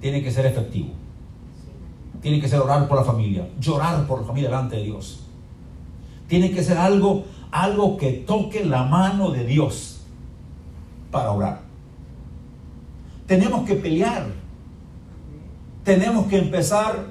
tiene 0.00 0.22
que 0.22 0.30
ser 0.30 0.46
efectivo. 0.46 0.90
Tiene 2.20 2.40
que 2.40 2.48
ser 2.48 2.60
orar 2.60 2.86
por 2.86 2.98
la 2.98 3.04
familia, 3.04 3.48
llorar 3.58 4.06
por 4.06 4.20
la 4.20 4.26
familia 4.26 4.50
delante 4.50 4.76
de 4.76 4.84
Dios. 4.84 5.20
Tiene 6.28 6.50
que 6.50 6.62
ser 6.62 6.76
algo, 6.76 7.24
algo 7.50 7.96
que 7.96 8.12
toque 8.12 8.64
la 8.64 8.84
mano 8.84 9.30
de 9.30 9.44
Dios 9.44 10.02
para 11.10 11.32
orar. 11.32 11.60
Tenemos 13.26 13.66
que 13.66 13.74
pelear. 13.74 14.26
Tenemos 15.84 16.26
que 16.26 16.36
empezar, 16.36 17.06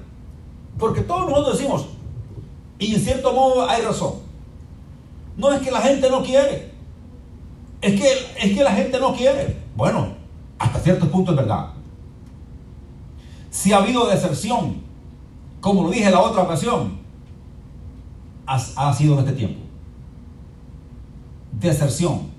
porque 0.78 1.02
todos 1.02 1.30
nosotros 1.30 1.58
decimos, 1.58 1.88
y 2.78 2.94
en 2.94 3.02
cierto 3.02 3.34
modo 3.34 3.68
hay 3.68 3.82
razón. 3.82 4.14
No 5.36 5.52
es 5.52 5.62
que 5.62 5.72
la 5.72 5.82
gente 5.82 6.10
no 6.10 6.22
quiere. 6.22 6.72
Es 7.82 8.00
que, 8.00 8.12
es 8.42 8.58
que 8.58 8.64
la 8.64 8.72
gente 8.72 9.00
no 9.00 9.14
quiere. 9.14 9.58
Bueno, 9.76 10.14
hasta 10.58 10.80
cierto 10.80 11.10
punto 11.10 11.32
es 11.32 11.38
verdad. 11.38 11.68
Si 13.50 13.74
ha 13.74 13.78
habido 13.78 14.08
deserción, 14.08 14.89
como 15.62 15.84
lo 15.84 15.90
dije 15.90 16.06
en 16.06 16.12
la 16.12 16.22
otra 16.22 16.44
ocasión, 16.44 17.00
ha, 18.46 18.94
sido 18.94 19.14
en 19.14 19.20
este 19.20 19.34
tiempo. 19.34 19.60
Deserción. 21.52 22.30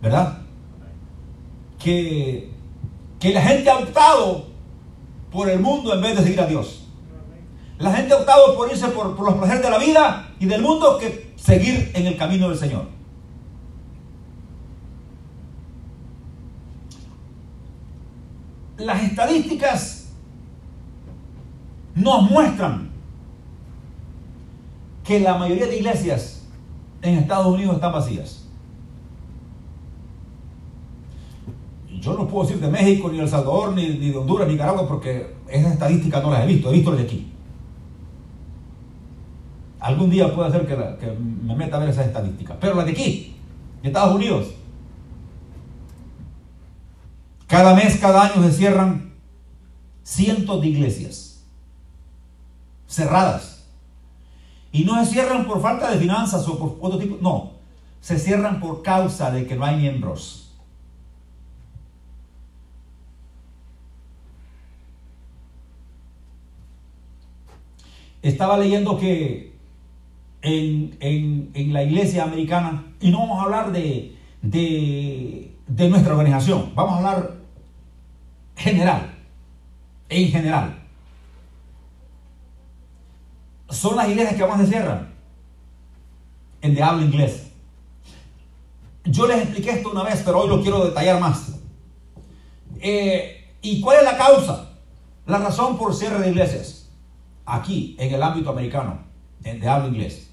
¿Verdad? 0.00 0.38
Que, 1.78 2.50
que 3.18 3.32
la 3.32 3.42
gente 3.42 3.68
ha 3.68 3.78
optado 3.78 4.46
por 5.32 5.48
el 5.48 5.60
mundo 5.60 5.94
en 5.94 6.02
vez 6.02 6.16
de 6.16 6.22
seguir 6.22 6.40
a 6.40 6.46
Dios. 6.46 6.86
La 7.78 7.92
gente 7.92 8.12
ha 8.12 8.18
optado 8.18 8.56
por 8.56 8.70
irse 8.70 8.88
por, 8.88 9.16
por 9.16 9.26
los 9.26 9.34
placeres 9.36 9.62
de 9.62 9.70
la 9.70 9.78
vida 9.78 10.34
y 10.38 10.46
del 10.46 10.62
mundo 10.62 10.98
que 10.98 11.32
seguir 11.36 11.90
en 11.94 12.06
el 12.06 12.16
camino 12.16 12.48
del 12.48 12.58
Señor. 12.58 12.86
Las 18.76 19.02
estadísticas 19.02 19.99
nos 21.94 22.30
muestran 22.30 22.90
que 25.04 25.20
la 25.20 25.36
mayoría 25.36 25.66
de 25.66 25.78
iglesias 25.78 26.46
en 27.02 27.18
Estados 27.18 27.46
Unidos 27.46 27.76
están 27.76 27.92
vacías. 27.92 28.46
Yo 32.00 32.14
no 32.14 32.28
puedo 32.28 32.46
decir 32.46 32.62
de 32.62 32.70
México, 32.70 33.08
ni 33.10 33.16
de 33.16 33.24
El 33.24 33.28
Salvador, 33.28 33.74
ni, 33.74 33.98
de 33.98 34.16
Honduras, 34.16 34.46
ni 34.46 34.54
Nicaragua, 34.54 34.88
porque 34.88 35.34
esas 35.48 35.72
estadísticas 35.72 36.22
no 36.22 36.30
las 36.30 36.44
he 36.44 36.46
visto, 36.46 36.70
he 36.70 36.74
visto 36.74 36.90
las 36.90 37.00
de 37.00 37.06
aquí. 37.06 37.32
Algún 39.80 40.10
día 40.10 40.34
puede 40.34 40.50
ser 40.50 40.66
que, 40.66 40.76
que 40.76 41.12
me 41.12 41.56
meta 41.56 41.76
a 41.76 41.80
ver 41.80 41.88
esas 41.88 42.06
estadísticas, 42.06 42.56
pero 42.60 42.74
las 42.74 42.86
de 42.86 42.92
aquí, 42.92 43.36
de 43.82 43.88
Estados 43.88 44.14
Unidos, 44.14 44.54
cada 47.46 47.74
mes, 47.74 47.96
cada 47.96 48.22
año 48.22 48.42
se 48.44 48.52
cierran 48.52 49.12
cientos 50.02 50.60
de 50.60 50.68
iglesias 50.68 51.29
cerradas. 52.90 53.64
Y 54.72 54.84
no 54.84 55.02
se 55.04 55.12
cierran 55.12 55.46
por 55.46 55.62
falta 55.62 55.90
de 55.90 55.98
finanzas 55.98 56.46
o 56.48 56.58
por 56.58 56.76
otro 56.80 56.98
tipo, 56.98 57.18
no, 57.20 57.52
se 58.00 58.18
cierran 58.18 58.60
por 58.60 58.82
causa 58.82 59.30
de 59.30 59.46
que 59.46 59.56
no 59.56 59.64
hay 59.64 59.76
miembros. 59.76 60.52
Estaba 68.22 68.58
leyendo 68.58 68.98
que 68.98 69.54
en, 70.42 71.72
la 71.72 71.82
iglesia 71.82 72.24
americana, 72.24 72.84
y 73.00 73.10
no 73.10 73.20
vamos 73.20 73.38
a 73.38 73.42
hablar 73.44 73.72
de, 73.72 74.14
de, 74.42 75.54
de 75.66 75.88
nuestra 75.88 76.12
organización, 76.12 76.72
vamos 76.74 76.94
a 76.94 76.96
hablar 76.98 77.36
general, 78.56 79.14
en 80.10 80.28
general 80.28 80.79
son 83.80 83.96
las 83.96 84.08
iglesias 84.10 84.34
que 84.34 84.46
más 84.46 84.60
se 84.60 84.66
cierran. 84.66 85.08
En 86.60 86.74
de 86.74 86.82
inglés. 86.82 87.46
Yo 89.04 89.26
les 89.26 89.38
expliqué 89.38 89.70
esto 89.70 89.90
una 89.90 90.02
vez, 90.02 90.22
pero 90.22 90.40
hoy 90.40 90.48
lo 90.48 90.60
quiero 90.60 90.84
detallar 90.84 91.18
más. 91.18 91.54
Eh, 92.78 93.54
¿Y 93.62 93.80
cuál 93.80 93.98
es 93.98 94.04
la 94.04 94.18
causa? 94.18 94.72
La 95.26 95.38
razón 95.38 95.78
por 95.78 95.94
cierre 95.94 96.20
de 96.20 96.28
iglesias. 96.28 96.90
Aquí, 97.46 97.96
en 97.98 98.12
el 98.12 98.22
ámbito 98.22 98.50
americano, 98.50 98.98
de 99.40 99.66
habla 99.66 99.88
inglés. 99.88 100.30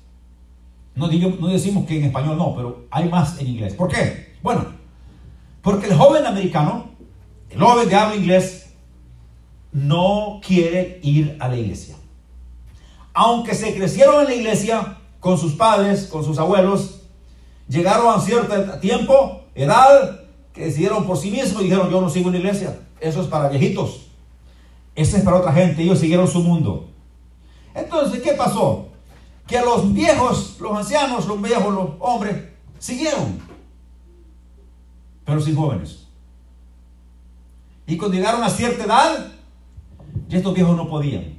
No, 0.94 1.08
no 1.08 1.48
decimos 1.48 1.86
que 1.86 2.00
en 2.00 2.06
español 2.06 2.38
no, 2.38 2.54
pero 2.54 2.88
hay 2.92 3.08
más 3.08 3.40
en 3.40 3.48
inglés. 3.48 3.74
¿Por 3.76 3.88
qué? 3.90 4.36
Bueno, 4.44 4.66
porque 5.62 5.88
el 5.88 5.96
joven 5.96 6.26
americano, 6.26 6.90
el 7.50 7.62
joven 7.62 7.88
de 7.88 7.96
habla 7.96 8.16
inglés, 8.18 8.74
no 9.72 10.42
quiere 10.46 11.00
ir 11.02 11.38
a 11.40 11.48
la 11.48 11.56
iglesia 11.56 11.97
aunque 13.20 13.56
se 13.56 13.76
crecieron 13.76 14.22
en 14.22 14.28
la 14.28 14.36
iglesia 14.36 14.98
con 15.20 15.40
sus 15.40 15.54
padres, 15.54 16.06
con 16.06 16.24
sus 16.24 16.38
abuelos, 16.38 17.02
llegaron 17.68 18.14
a 18.14 18.22
cierto 18.22 18.80
tiempo, 18.80 19.42
edad, 19.56 20.22
que 20.54 20.66
decidieron 20.66 21.08
por 21.08 21.18
sí 21.18 21.32
mismos 21.32 21.62
y 21.62 21.66
dijeron, 21.66 21.90
yo 21.90 22.00
no 22.00 22.12
sigo 22.12 22.28
en 22.28 22.34
la 22.34 22.40
iglesia, 22.40 22.80
eso 23.00 23.22
es 23.22 23.28
para 23.28 23.50
viejitos, 23.50 24.08
eso 24.94 25.18
es 25.18 25.24
para 25.24 25.38
otra 25.38 25.52
gente, 25.52 25.82
ellos 25.82 25.98
siguieron 25.98 26.28
su 26.28 26.42
mundo. 26.42 26.92
Entonces, 27.74 28.22
¿qué 28.22 28.34
pasó? 28.34 28.88
que 29.48 29.62
los 29.62 29.94
viejos, 29.94 30.58
los 30.60 30.78
ancianos, 30.78 31.26
los 31.26 31.42
viejos, 31.42 31.74
los 31.74 31.90
hombres, 32.00 32.36
siguieron, 32.78 33.40
pero 35.26 35.40
sin 35.40 35.56
jóvenes. 35.56 36.06
Y 37.88 37.98
cuando 37.98 38.18
llegaron 38.18 38.44
a 38.44 38.50
cierta 38.50 38.84
edad, 38.84 39.32
ya 40.28 40.38
estos 40.38 40.54
viejos 40.54 40.76
no 40.76 40.90
podían, 40.90 41.37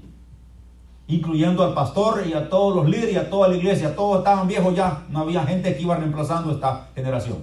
incluyendo 1.09 1.65
al 1.65 1.73
pastor 1.73 2.25
y 2.27 2.35
a 2.35 2.49
todos 2.51 2.77
los 2.77 2.89
líderes 2.89 3.15
y 3.15 3.17
a 3.17 3.31
toda 3.31 3.49
la 3.49 3.57
iglesia, 3.57 3.97
todos 3.97 4.19
estaban 4.19 4.47
viejos 4.47 4.77
ya, 4.77 5.05
no 5.09 5.21
había 5.21 5.43
gente 5.45 5.75
que 5.75 5.83
iba 5.83 5.97
reemplazando 5.97 6.53
esta 6.53 6.91
generación. 6.95 7.39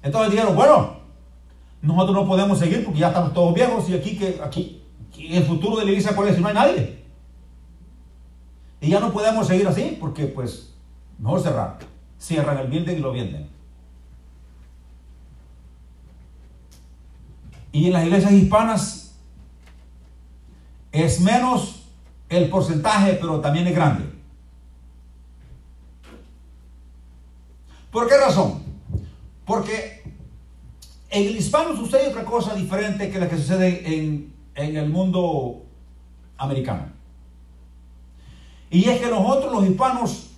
Entonces 0.00 0.30
dijeron, 0.30 0.54
bueno, 0.54 0.98
nosotros 1.82 2.14
no 2.14 2.26
podemos 2.26 2.58
seguir 2.58 2.84
porque 2.84 3.00
ya 3.00 3.08
estamos 3.08 3.34
todos 3.34 3.52
viejos 3.52 3.88
y 3.88 3.94
aquí 3.94 4.16
que 4.16 4.40
aquí, 4.42 4.82
el 5.18 5.42
futuro 5.42 5.76
de 5.76 5.86
la 5.86 5.90
iglesia 5.90 6.14
cuál 6.14 6.28
es, 6.28 6.38
no 6.38 6.46
hay 6.46 6.54
nadie. 6.54 7.04
Y 8.80 8.90
ya 8.90 9.00
no 9.00 9.12
podemos 9.12 9.46
seguir 9.48 9.66
así 9.66 9.96
porque 10.00 10.26
pues 10.26 10.72
mejor 11.18 11.40
cerrar. 11.40 11.78
Cierran 12.18 12.58
el 12.58 12.68
building 12.68 12.96
y 12.96 13.00
lo 13.00 13.12
venden. 13.12 13.48
Y 17.72 17.86
en 17.88 17.92
las 17.92 18.04
iglesias 18.04 18.32
hispanas 18.32 19.18
es 20.92 21.20
menos 21.20 21.83
el 22.28 22.48
porcentaje, 22.48 23.18
pero 23.20 23.40
también 23.40 23.66
es 23.66 23.74
grande. 23.74 24.04
¿Por 27.90 28.08
qué 28.08 28.16
razón? 28.16 28.62
Porque 29.46 30.02
en 31.10 31.26
el 31.28 31.36
hispano 31.36 31.76
sucede 31.76 32.08
otra 32.08 32.24
cosa 32.24 32.54
diferente 32.54 33.10
que 33.10 33.20
la 33.20 33.28
que 33.28 33.36
sucede 33.36 33.94
en, 33.94 34.34
en 34.54 34.76
el 34.76 34.88
mundo 34.90 35.62
americano. 36.36 36.88
Y 38.70 38.88
es 38.88 39.00
que 39.00 39.08
nosotros 39.08 39.52
los 39.52 39.64
hispanos 39.66 40.30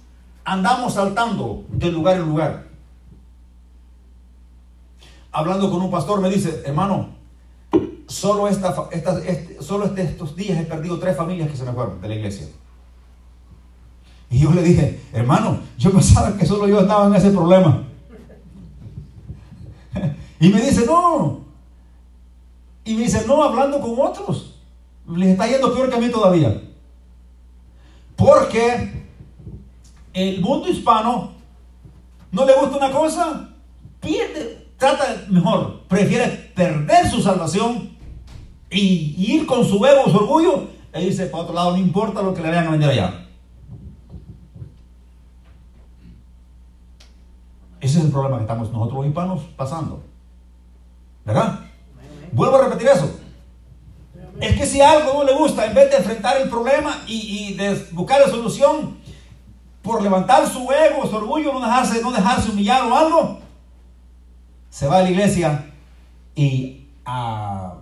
andamos 0.44 0.94
saltando 0.94 1.64
de 1.68 1.90
lugar 1.90 2.16
en 2.16 2.28
lugar. 2.28 2.66
Hablando 5.32 5.70
con 5.70 5.80
un 5.80 5.90
pastor 5.90 6.20
me 6.20 6.28
dice, 6.28 6.62
hermano, 6.66 7.15
solo, 8.16 8.48
esta, 8.48 8.74
este, 8.92 9.62
solo 9.62 9.84
este, 9.84 10.02
estos 10.02 10.34
días 10.34 10.58
he 10.58 10.64
perdido 10.64 10.98
tres 10.98 11.16
familias 11.16 11.50
que 11.50 11.56
se 11.56 11.64
me 11.64 11.72
fueron 11.72 12.00
de 12.00 12.08
la 12.08 12.14
iglesia. 12.14 12.46
Y 14.30 14.38
yo 14.38 14.50
le 14.52 14.62
dije, 14.62 15.00
hermano, 15.12 15.58
yo 15.76 15.92
pensaba 15.92 16.36
que 16.36 16.46
solo 16.46 16.66
yo 16.66 16.80
estaba 16.80 17.06
en 17.06 17.14
ese 17.14 17.30
problema. 17.30 17.84
y 20.40 20.48
me 20.48 20.62
dice, 20.62 20.86
no. 20.86 21.40
Y 22.84 22.94
me 22.94 23.02
dice, 23.02 23.24
no, 23.26 23.42
hablando 23.42 23.80
con 23.80 23.94
otros. 23.98 24.54
Les 25.14 25.28
está 25.28 25.46
yendo 25.46 25.72
peor 25.74 25.90
que 25.90 25.96
a 25.96 26.00
mí 26.00 26.08
todavía. 26.08 26.62
Porque 28.16 29.04
el 30.14 30.40
mundo 30.40 30.68
hispano 30.68 31.32
no 32.32 32.44
le 32.46 32.54
gusta 32.54 32.78
una 32.78 32.90
cosa, 32.90 33.50
pierde, 34.00 34.68
trata 34.78 35.26
mejor, 35.28 35.82
prefiere 35.82 36.28
perder 36.54 37.08
su 37.10 37.20
salvación 37.20 37.95
y 38.70 39.14
ir 39.18 39.46
con 39.46 39.64
su 39.64 39.84
ego, 39.84 40.10
su 40.10 40.16
orgullo, 40.16 40.68
e 40.92 41.04
irse 41.04 41.26
para 41.26 41.44
otro 41.44 41.54
lado, 41.54 41.72
no 41.72 41.78
importa 41.78 42.22
lo 42.22 42.34
que 42.34 42.42
le 42.42 42.48
vayan 42.48 42.68
a 42.68 42.70
vender 42.70 42.90
allá. 42.90 43.26
Ese 47.80 47.98
es 47.98 48.04
el 48.04 48.10
problema 48.10 48.38
que 48.38 48.42
estamos 48.42 48.72
nosotros 48.72 48.98
los 48.98 49.06
hispanos 49.06 49.42
pasando. 49.56 50.02
¿Verdad? 51.24 51.60
Vuelvo 52.32 52.56
a 52.56 52.64
repetir 52.64 52.88
eso. 52.88 53.10
Es 54.40 54.56
que 54.56 54.66
si 54.66 54.80
algo 54.80 55.12
no 55.14 55.24
le 55.24 55.34
gusta, 55.34 55.66
en 55.66 55.74
vez 55.74 55.90
de 55.90 55.98
enfrentar 55.98 56.36
el 56.40 56.48
problema 56.48 57.02
y, 57.06 57.54
de 57.54 57.74
buscar 57.92 58.20
la 58.20 58.28
solución, 58.28 58.98
por 59.82 60.02
levantar 60.02 60.46
su 60.48 60.70
ego, 60.72 61.06
su 61.06 61.16
orgullo, 61.16 61.52
no 61.52 61.60
dejarse, 61.60 62.02
no 62.02 62.10
dejarse 62.12 62.50
humillar 62.50 62.82
o 62.90 62.96
algo, 62.96 63.38
se 64.68 64.86
va 64.86 64.98
a 64.98 65.02
la 65.02 65.10
iglesia 65.10 65.72
y 66.34 66.86
a, 67.04 67.76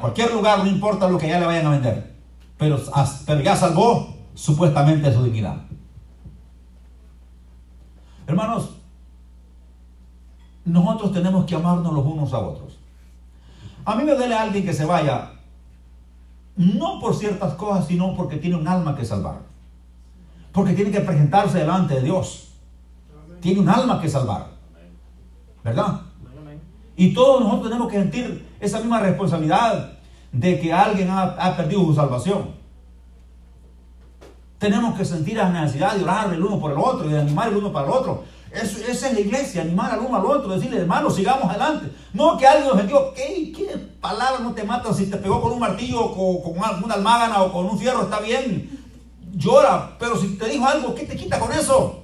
cualquier 0.00 0.32
lugar, 0.32 0.58
no 0.58 0.66
importa 0.66 1.08
lo 1.08 1.18
que 1.18 1.28
ya 1.28 1.40
le 1.40 1.46
vayan 1.46 1.66
a 1.66 1.70
vender, 1.70 2.14
pero, 2.58 2.78
pero 3.26 3.40
ya 3.40 3.56
salvó 3.56 4.14
supuestamente 4.34 5.12
su 5.12 5.24
dignidad. 5.24 5.56
Hermanos, 8.26 8.76
nosotros 10.64 11.12
tenemos 11.12 11.44
que 11.46 11.54
amarnos 11.54 11.92
los 11.92 12.04
unos 12.04 12.32
a 12.32 12.38
otros. 12.38 12.78
A 13.84 13.96
mí 13.96 14.04
me 14.04 14.14
duele 14.14 14.34
a 14.34 14.42
alguien 14.42 14.64
que 14.64 14.72
se 14.72 14.84
vaya 14.84 15.32
no 16.56 17.00
por 17.00 17.14
ciertas 17.14 17.54
cosas, 17.54 17.86
sino 17.86 18.14
porque 18.14 18.36
tiene 18.36 18.56
un 18.56 18.68
alma 18.68 18.94
que 18.94 19.04
salvar. 19.04 19.40
Porque 20.52 20.74
tiene 20.74 20.90
que 20.90 21.00
presentarse 21.00 21.58
delante 21.58 21.94
de 21.94 22.02
Dios. 22.02 22.52
Tiene 23.40 23.60
un 23.60 23.68
alma 23.68 24.00
que 24.00 24.08
salvar. 24.08 24.48
¿Verdad? 25.64 26.02
Y 27.00 27.14
todos 27.14 27.40
nosotros 27.40 27.70
tenemos 27.70 27.90
que 27.90 27.98
sentir 27.98 28.46
esa 28.60 28.78
misma 28.78 29.00
responsabilidad 29.00 29.92
de 30.32 30.60
que 30.60 30.70
alguien 30.70 31.08
ha, 31.08 31.56
perdido 31.56 31.82
su 31.86 31.94
salvación. 31.94 32.50
Tenemos 34.58 34.98
que 34.98 35.06
sentir 35.06 35.38
la 35.38 35.48
necesidad 35.48 35.94
de 35.94 36.02
orar 36.02 36.30
el 36.30 36.44
uno 36.44 36.60
por 36.60 36.72
el 36.72 36.76
otro 36.76 37.08
y 37.08 37.14
de 37.14 37.20
animar 37.20 37.48
el 37.48 37.56
uno 37.56 37.72
para 37.72 37.86
el 37.86 37.92
otro. 37.94 38.24
esa 38.52 39.08
es 39.08 39.14
la 39.14 39.20
iglesia, 39.20 39.62
animar 39.62 39.92
al 39.92 40.00
uno 40.00 40.14
al 40.14 40.26
otro, 40.26 40.54
decirle, 40.54 40.80
hermano, 40.80 41.08
sigamos 41.08 41.48
adelante. 41.48 41.90
No 42.12 42.36
que 42.36 42.46
alguien 42.46 42.68
nos 42.68 42.86
diga, 42.86 43.00
¿qué, 43.16 43.50
¿qué 43.50 43.78
palabras 43.98 44.42
no 44.42 44.52
te 44.52 44.64
matan 44.64 44.94
si 44.94 45.06
te 45.06 45.16
pegó 45.16 45.40
con 45.40 45.52
un 45.52 45.58
martillo, 45.58 46.04
o 46.04 46.42
con, 46.42 46.56
con 46.62 46.84
una 46.84 46.94
almágana 46.96 47.44
o 47.44 47.50
con 47.50 47.64
un 47.64 47.78
fierro? 47.78 48.02
Está 48.02 48.20
bien, 48.20 48.78
llora, 49.36 49.96
pero 49.98 50.18
si 50.18 50.36
te 50.36 50.50
dijo 50.50 50.66
algo, 50.66 50.94
¿qué 50.94 51.06
te 51.06 51.16
quita 51.16 51.40
con 51.40 51.50
eso? 51.50 51.99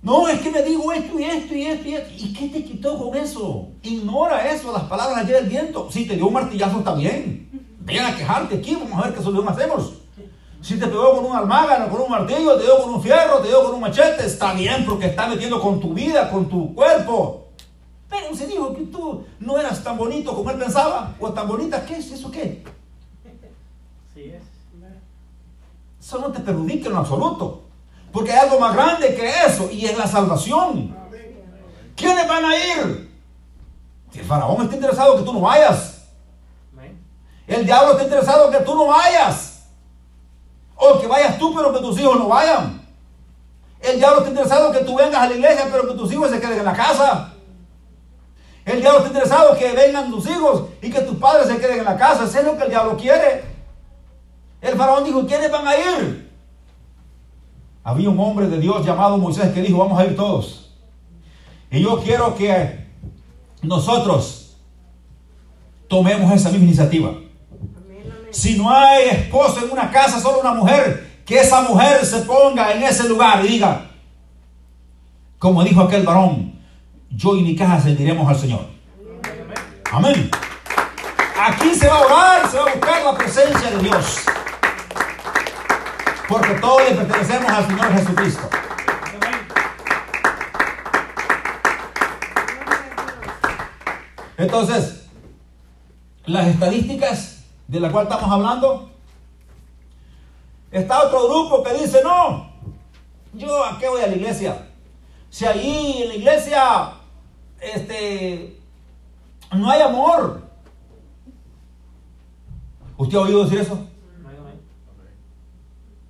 No, 0.00 0.28
es 0.28 0.40
que 0.40 0.50
me 0.50 0.62
digo 0.62 0.92
esto 0.92 1.18
y 1.18 1.24
esto 1.24 1.54
y 1.54 1.66
esto 1.66 1.88
y 1.88 1.94
esto. 1.94 2.10
¿Y 2.16 2.32
qué 2.32 2.48
te 2.48 2.64
quitó 2.64 2.98
con 2.98 3.16
eso? 3.16 3.68
Ignora 3.82 4.50
eso, 4.52 4.72
las 4.72 4.84
palabras 4.84 5.18
allí 5.18 5.32
del 5.32 5.48
viento. 5.48 5.90
Si 5.90 6.06
te 6.06 6.14
dio 6.14 6.28
un 6.28 6.34
martillazo, 6.34 6.78
está 6.78 6.94
bien. 6.94 7.48
Ven 7.80 8.04
a 8.04 8.16
quejarte 8.16 8.56
aquí, 8.56 8.74
vamos 8.76 8.98
a 8.98 9.06
ver 9.06 9.14
qué 9.14 9.22
solución 9.22 9.48
hacemos. 9.48 9.94
Si 10.60 10.78
te 10.78 10.86
pegó 10.86 11.16
con 11.16 11.26
un 11.26 11.36
almágano, 11.36 11.88
con 11.88 12.00
un 12.00 12.10
martillo, 12.10 12.56
te 12.56 12.64
dio 12.64 12.82
con 12.82 12.94
un 12.94 13.02
fierro, 13.02 13.38
te 13.38 13.48
dio 13.48 13.62
con 13.64 13.74
un 13.74 13.80
machete, 13.80 14.26
está 14.26 14.52
bien 14.54 14.84
porque 14.86 15.06
está 15.06 15.28
metiendo 15.28 15.60
con 15.60 15.80
tu 15.80 15.94
vida, 15.94 16.30
con 16.30 16.48
tu 16.48 16.74
cuerpo. 16.74 17.48
Pero 18.08 18.34
se 18.34 18.46
dijo 18.46 18.74
que 18.74 18.82
tú 18.82 19.24
no 19.40 19.58
eras 19.58 19.82
tan 19.84 19.96
bonito 19.96 20.34
como 20.34 20.50
él 20.50 20.58
pensaba, 20.58 21.14
o 21.20 21.30
tan 21.30 21.46
bonita, 21.46 21.84
¿qué 21.84 21.96
es 21.96 22.10
eso 22.10 22.30
qué? 22.30 22.64
Sí 24.14 24.24
es. 24.24 24.42
Eso 26.00 26.18
no 26.18 26.32
te 26.32 26.40
perjudica 26.40 26.88
en 26.88 26.96
absoluto. 26.96 27.67
Porque 28.12 28.32
hay 28.32 28.38
algo 28.38 28.58
más 28.58 28.74
grande 28.74 29.14
que 29.14 29.28
eso 29.46 29.68
y 29.70 29.84
es 29.84 29.96
la 29.96 30.06
salvación. 30.06 30.96
¿Quiénes 31.94 32.28
van 32.28 32.44
a 32.44 32.56
ir? 32.56 33.10
Si 34.12 34.20
el 34.20 34.24
faraón 34.24 34.62
está 34.62 34.74
interesado 34.76 35.16
que 35.16 35.22
tú 35.22 35.32
no 35.32 35.40
vayas. 35.40 35.98
El 37.46 37.64
diablo 37.64 37.92
está 37.92 38.04
interesado 38.04 38.50
que 38.50 38.58
tú 38.58 38.74
no 38.74 38.86
vayas. 38.86 39.62
O 40.76 41.00
que 41.00 41.06
vayas 41.06 41.38
tú 41.38 41.54
pero 41.54 41.72
que 41.72 41.80
tus 41.80 41.98
hijos 41.98 42.18
no 42.18 42.28
vayan. 42.28 42.86
El 43.80 43.98
diablo 43.98 44.18
está 44.18 44.30
interesado 44.30 44.72
que 44.72 44.80
tú 44.80 44.96
vengas 44.96 45.22
a 45.22 45.28
la 45.28 45.34
iglesia 45.34 45.66
pero 45.70 45.88
que 45.88 45.94
tus 45.94 46.12
hijos 46.12 46.30
se 46.30 46.40
queden 46.40 46.58
en 46.58 46.64
la 46.64 46.74
casa. 46.74 47.32
El 48.64 48.80
diablo 48.80 48.98
está 48.98 49.08
interesado 49.08 49.56
que 49.56 49.72
vengan 49.72 50.10
tus 50.10 50.26
hijos 50.26 50.64
y 50.82 50.90
que 50.90 51.00
tus 51.00 51.16
padres 51.16 51.48
se 51.48 51.58
queden 51.58 51.78
en 51.78 51.84
la 51.84 51.96
casa. 51.96 52.24
Eso 52.24 52.38
es 52.38 52.44
lo 52.44 52.56
que 52.56 52.64
el 52.64 52.70
diablo 52.70 52.96
quiere. 52.96 53.44
El 54.60 54.76
faraón 54.76 55.04
dijo, 55.04 55.26
¿quiénes 55.26 55.50
van 55.50 55.66
a 55.66 55.76
ir? 55.76 56.27
Había 57.88 58.10
un 58.10 58.20
hombre 58.20 58.46
de 58.48 58.60
Dios 58.60 58.84
llamado 58.84 59.16
Moisés 59.16 59.50
que 59.54 59.62
dijo, 59.62 59.78
vamos 59.78 59.98
a 59.98 60.04
ir 60.04 60.14
todos. 60.14 60.68
Y 61.70 61.80
yo 61.80 61.98
quiero 62.04 62.34
que 62.34 62.84
nosotros 63.62 64.58
tomemos 65.88 66.30
esa 66.30 66.50
misma 66.50 66.66
iniciativa. 66.66 67.12
Si 68.30 68.58
no 68.58 68.70
hay 68.70 69.08
esposo 69.08 69.64
en 69.64 69.70
una 69.70 69.90
casa, 69.90 70.20
solo 70.20 70.40
una 70.40 70.52
mujer, 70.52 71.22
que 71.24 71.38
esa 71.40 71.62
mujer 71.62 72.04
se 72.04 72.18
ponga 72.18 72.74
en 72.74 72.82
ese 72.82 73.08
lugar 73.08 73.42
y 73.42 73.48
diga, 73.48 73.90
como 75.38 75.64
dijo 75.64 75.80
aquel 75.80 76.02
varón, 76.02 76.60
yo 77.08 77.36
y 77.36 77.42
mi 77.42 77.56
casa 77.56 77.80
serviremos 77.80 78.28
al 78.28 78.36
Señor. 78.36 78.66
Amén. 79.90 80.30
Aquí 81.40 81.74
se 81.74 81.88
va 81.88 81.96
a 81.96 82.00
orar, 82.00 82.50
se 82.50 82.58
va 82.58 82.64
a 82.64 82.74
buscar 82.74 83.02
la 83.02 83.16
presencia 83.16 83.70
de 83.70 83.82
Dios. 83.82 84.26
Porque 86.28 86.54
todos 86.60 86.82
le 86.88 86.94
pertenecemos 86.94 87.50
al 87.50 87.66
Señor 87.66 87.92
Jesucristo. 87.92 88.50
Entonces, 94.36 95.08
las 96.26 96.46
estadísticas 96.46 97.44
de 97.66 97.80
las 97.80 97.90
cuales 97.90 98.10
estamos 98.10 98.32
hablando, 98.32 98.90
está 100.70 101.02
otro 101.02 101.28
grupo 101.28 101.62
que 101.62 101.74
dice, 101.74 102.00
no, 102.04 102.50
yo 103.34 103.64
a 103.64 103.78
qué 103.78 103.88
voy 103.88 104.02
a 104.02 104.06
la 104.06 104.16
iglesia. 104.16 104.68
Si 105.30 105.44
ahí 105.44 106.02
en 106.02 106.08
la 106.08 106.14
iglesia 106.14 106.92
este, 107.60 108.58
no 109.52 109.70
hay 109.70 109.82
amor. 109.82 110.42
¿Usted 112.96 113.16
ha 113.16 113.20
oído 113.22 113.44
decir 113.44 113.60
eso? 113.60 113.86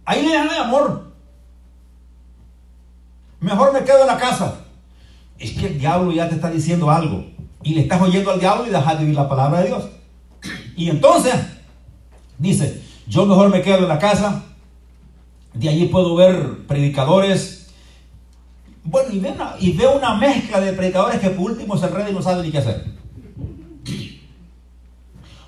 Ahí 0.08 0.26
le 0.26 0.32
dan 0.32 0.48
amor. 0.48 1.12
Mejor 3.40 3.74
me 3.74 3.84
quedo 3.84 4.00
en 4.00 4.06
la 4.06 4.16
casa. 4.16 4.64
Es 5.38 5.52
que 5.52 5.66
el 5.66 5.78
diablo 5.78 6.10
ya 6.12 6.30
te 6.30 6.36
está 6.36 6.50
diciendo 6.50 6.90
algo. 6.90 7.26
Y 7.62 7.74
le 7.74 7.82
estás 7.82 8.00
oyendo 8.00 8.30
al 8.30 8.40
diablo 8.40 8.66
y 8.66 8.70
dejas 8.70 8.98
de 8.98 9.04
oír 9.04 9.14
la 9.14 9.28
palabra 9.28 9.60
de 9.60 9.66
Dios. 9.66 9.84
Y 10.76 10.88
entonces, 10.88 11.34
dice, 12.38 12.82
yo 13.06 13.26
mejor 13.26 13.50
me 13.50 13.60
quedo 13.60 13.80
en 13.80 13.88
la 13.88 13.98
casa. 13.98 14.44
De 15.52 15.68
allí 15.68 15.84
puedo 15.88 16.14
ver 16.14 16.66
predicadores. 16.66 17.68
Bueno, 18.84 19.10
y, 19.12 19.66
y 19.66 19.72
veo 19.72 19.94
una 19.94 20.14
mezcla 20.14 20.58
de 20.58 20.72
predicadores 20.72 21.20
que 21.20 21.28
por 21.28 21.50
último 21.50 21.76
se 21.76 21.84
enredan 21.84 22.12
y 22.12 22.14
no 22.14 22.22
saben 22.22 22.46
ni 22.46 22.50
qué 22.50 22.58
hacer. 22.58 22.82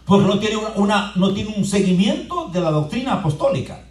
Porque 0.05 0.27
no 0.27 0.39
tiene, 0.39 0.57
una, 0.77 1.13
no 1.17 1.33
tiene 1.33 1.55
un 1.57 1.65
seguimiento 1.65 2.51
de 2.53 2.61
la 2.61 2.71
doctrina 2.71 3.15
apostólica. 3.15 3.87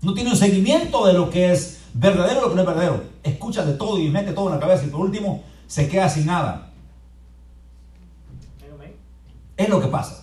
No 0.00 0.14
tiene 0.14 0.30
un 0.30 0.36
seguimiento 0.36 1.06
de 1.06 1.12
lo 1.12 1.28
que 1.30 1.52
es 1.52 1.80
verdadero 1.94 2.40
y 2.40 2.42
lo 2.42 2.48
que 2.50 2.54
no 2.54 2.60
es 2.60 2.66
verdadero. 2.66 3.02
Escucha 3.22 3.64
de 3.64 3.74
todo 3.74 3.98
y 3.98 4.08
mete 4.08 4.32
todo 4.32 4.48
en 4.48 4.54
la 4.54 4.60
cabeza 4.60 4.84
y 4.84 4.90
por 4.90 5.00
último 5.00 5.42
se 5.66 5.88
queda 5.88 6.08
sin 6.08 6.26
nada. 6.26 6.72
Es 9.56 9.68
lo 9.68 9.80
que 9.80 9.88
pasa. 9.88 10.22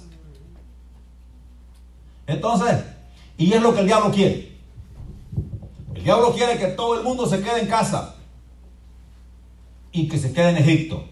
Entonces, 2.25 2.83
y 3.37 3.51
es 3.51 3.61
lo 3.61 3.73
que 3.73 3.81
el 3.81 3.87
diablo 3.87 4.11
quiere. 4.11 4.55
El 5.93 6.03
diablo 6.03 6.33
quiere 6.33 6.57
que 6.57 6.67
todo 6.67 6.97
el 6.97 7.03
mundo 7.03 7.27
se 7.27 7.41
quede 7.41 7.61
en 7.61 7.67
casa 7.67 8.15
y 9.91 10.07
que 10.07 10.17
se 10.17 10.31
quede 10.31 10.51
en 10.51 10.57
Egipto, 10.57 11.03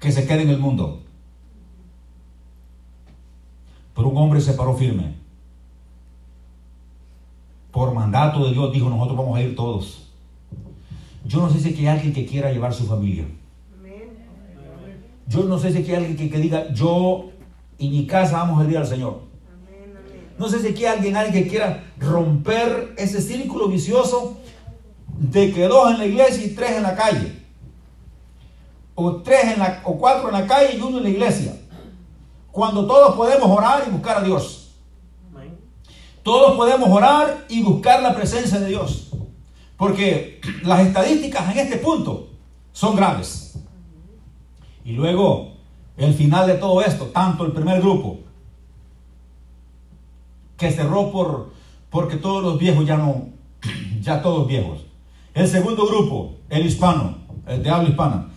que 0.00 0.10
se 0.10 0.26
quede 0.26 0.42
en 0.42 0.48
el 0.48 0.58
mundo. 0.58 1.02
Pero 3.94 4.08
un 4.08 4.16
hombre 4.16 4.40
se 4.40 4.54
paró 4.54 4.74
firme 4.74 5.21
por 7.72 7.94
mandato 7.94 8.44
de 8.44 8.52
Dios, 8.52 8.72
dijo, 8.72 8.90
nosotros 8.90 9.16
vamos 9.16 9.38
a 9.38 9.42
ir 9.42 9.56
todos. 9.56 10.10
Yo 11.24 11.40
no 11.40 11.50
sé 11.50 11.58
si 11.58 11.68
hay 11.78 11.86
alguien 11.86 12.12
que 12.12 12.26
quiera 12.26 12.52
llevar 12.52 12.74
su 12.74 12.86
familia. 12.86 13.24
Yo 15.26 15.44
no 15.44 15.58
sé 15.58 15.72
si 15.72 15.78
hay 15.78 15.94
alguien 15.94 16.30
que, 16.30 16.38
diga, 16.38 16.70
yo 16.72 17.30
y 17.78 17.88
mi 17.88 18.06
casa 18.06 18.36
vamos 18.38 18.64
a 18.64 18.70
ir 18.70 18.76
al 18.76 18.86
Señor. 18.86 19.20
No 20.38 20.48
sé 20.48 20.60
si 20.60 20.66
hay 20.68 20.84
alguien, 20.84 21.16
alguien 21.16 21.44
que 21.44 21.48
quiera 21.48 21.84
romper 21.98 22.94
ese 22.98 23.22
círculo 23.22 23.68
vicioso 23.68 24.36
de 25.18 25.52
que 25.52 25.66
dos 25.68 25.92
en 25.92 25.98
la 25.98 26.06
iglesia 26.06 26.44
y 26.44 26.50
tres 26.50 26.72
en 26.72 26.82
la 26.82 26.94
calle. 26.94 27.40
O 28.94 29.16
tres 29.22 29.44
en 29.54 29.60
la, 29.60 29.80
o 29.84 29.96
cuatro 29.96 30.28
en 30.28 30.34
la 30.34 30.46
calle 30.46 30.76
y 30.76 30.80
uno 30.80 30.98
en 30.98 31.04
la 31.04 31.10
iglesia. 31.10 31.56
Cuando 32.50 32.86
todos 32.86 33.16
podemos 33.16 33.46
orar 33.46 33.84
y 33.86 33.90
buscar 33.90 34.18
a 34.18 34.22
Dios. 34.22 34.61
Todos 36.22 36.56
podemos 36.56 36.88
orar 36.88 37.46
y 37.48 37.62
buscar 37.62 38.02
la 38.02 38.14
presencia 38.14 38.60
de 38.60 38.68
Dios. 38.68 39.10
Porque 39.76 40.40
las 40.62 40.80
estadísticas 40.80 41.50
en 41.52 41.58
este 41.58 41.76
punto 41.78 42.28
son 42.72 42.94
graves. 42.94 43.58
Y 44.84 44.92
luego, 44.92 45.54
el 45.96 46.14
final 46.14 46.46
de 46.46 46.54
todo 46.54 46.82
esto, 46.82 47.06
tanto 47.06 47.44
el 47.44 47.52
primer 47.52 47.80
grupo, 47.80 48.20
que 50.56 50.70
cerró 50.70 51.10
por, 51.10 51.52
porque 51.90 52.16
todos 52.16 52.42
los 52.42 52.58
viejos 52.58 52.86
ya 52.86 52.96
no, 52.96 53.28
ya 54.00 54.22
todos 54.22 54.46
viejos. 54.46 54.86
El 55.34 55.48
segundo 55.48 55.86
grupo, 55.86 56.34
el 56.48 56.66
hispano, 56.66 57.16
el 57.46 57.62
de 57.62 57.70
habla 57.70 57.88
hispana, 57.88 58.28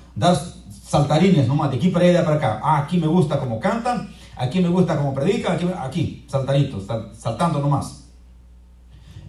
saltarines 0.83 1.47
nomás, 1.47 1.71
de 1.71 1.77
aquí 1.77 1.89
para 1.89 2.05
allá, 2.05 2.23
para 2.23 2.37
acá. 2.37 2.61
Ah, 2.63 2.79
aquí 2.79 2.97
me 2.97 3.07
gusta 3.07 3.39
como 3.39 3.59
cantan, 3.59 4.09
Aquí 4.37 4.59
me 4.59 4.67
gusta 4.69 4.97
como 4.97 5.13
predica, 5.13 5.53
aquí, 5.53 5.65
aquí 5.77 6.25
saltaditos, 6.27 6.85
saltando 7.17 7.59
nomás. 7.59 8.09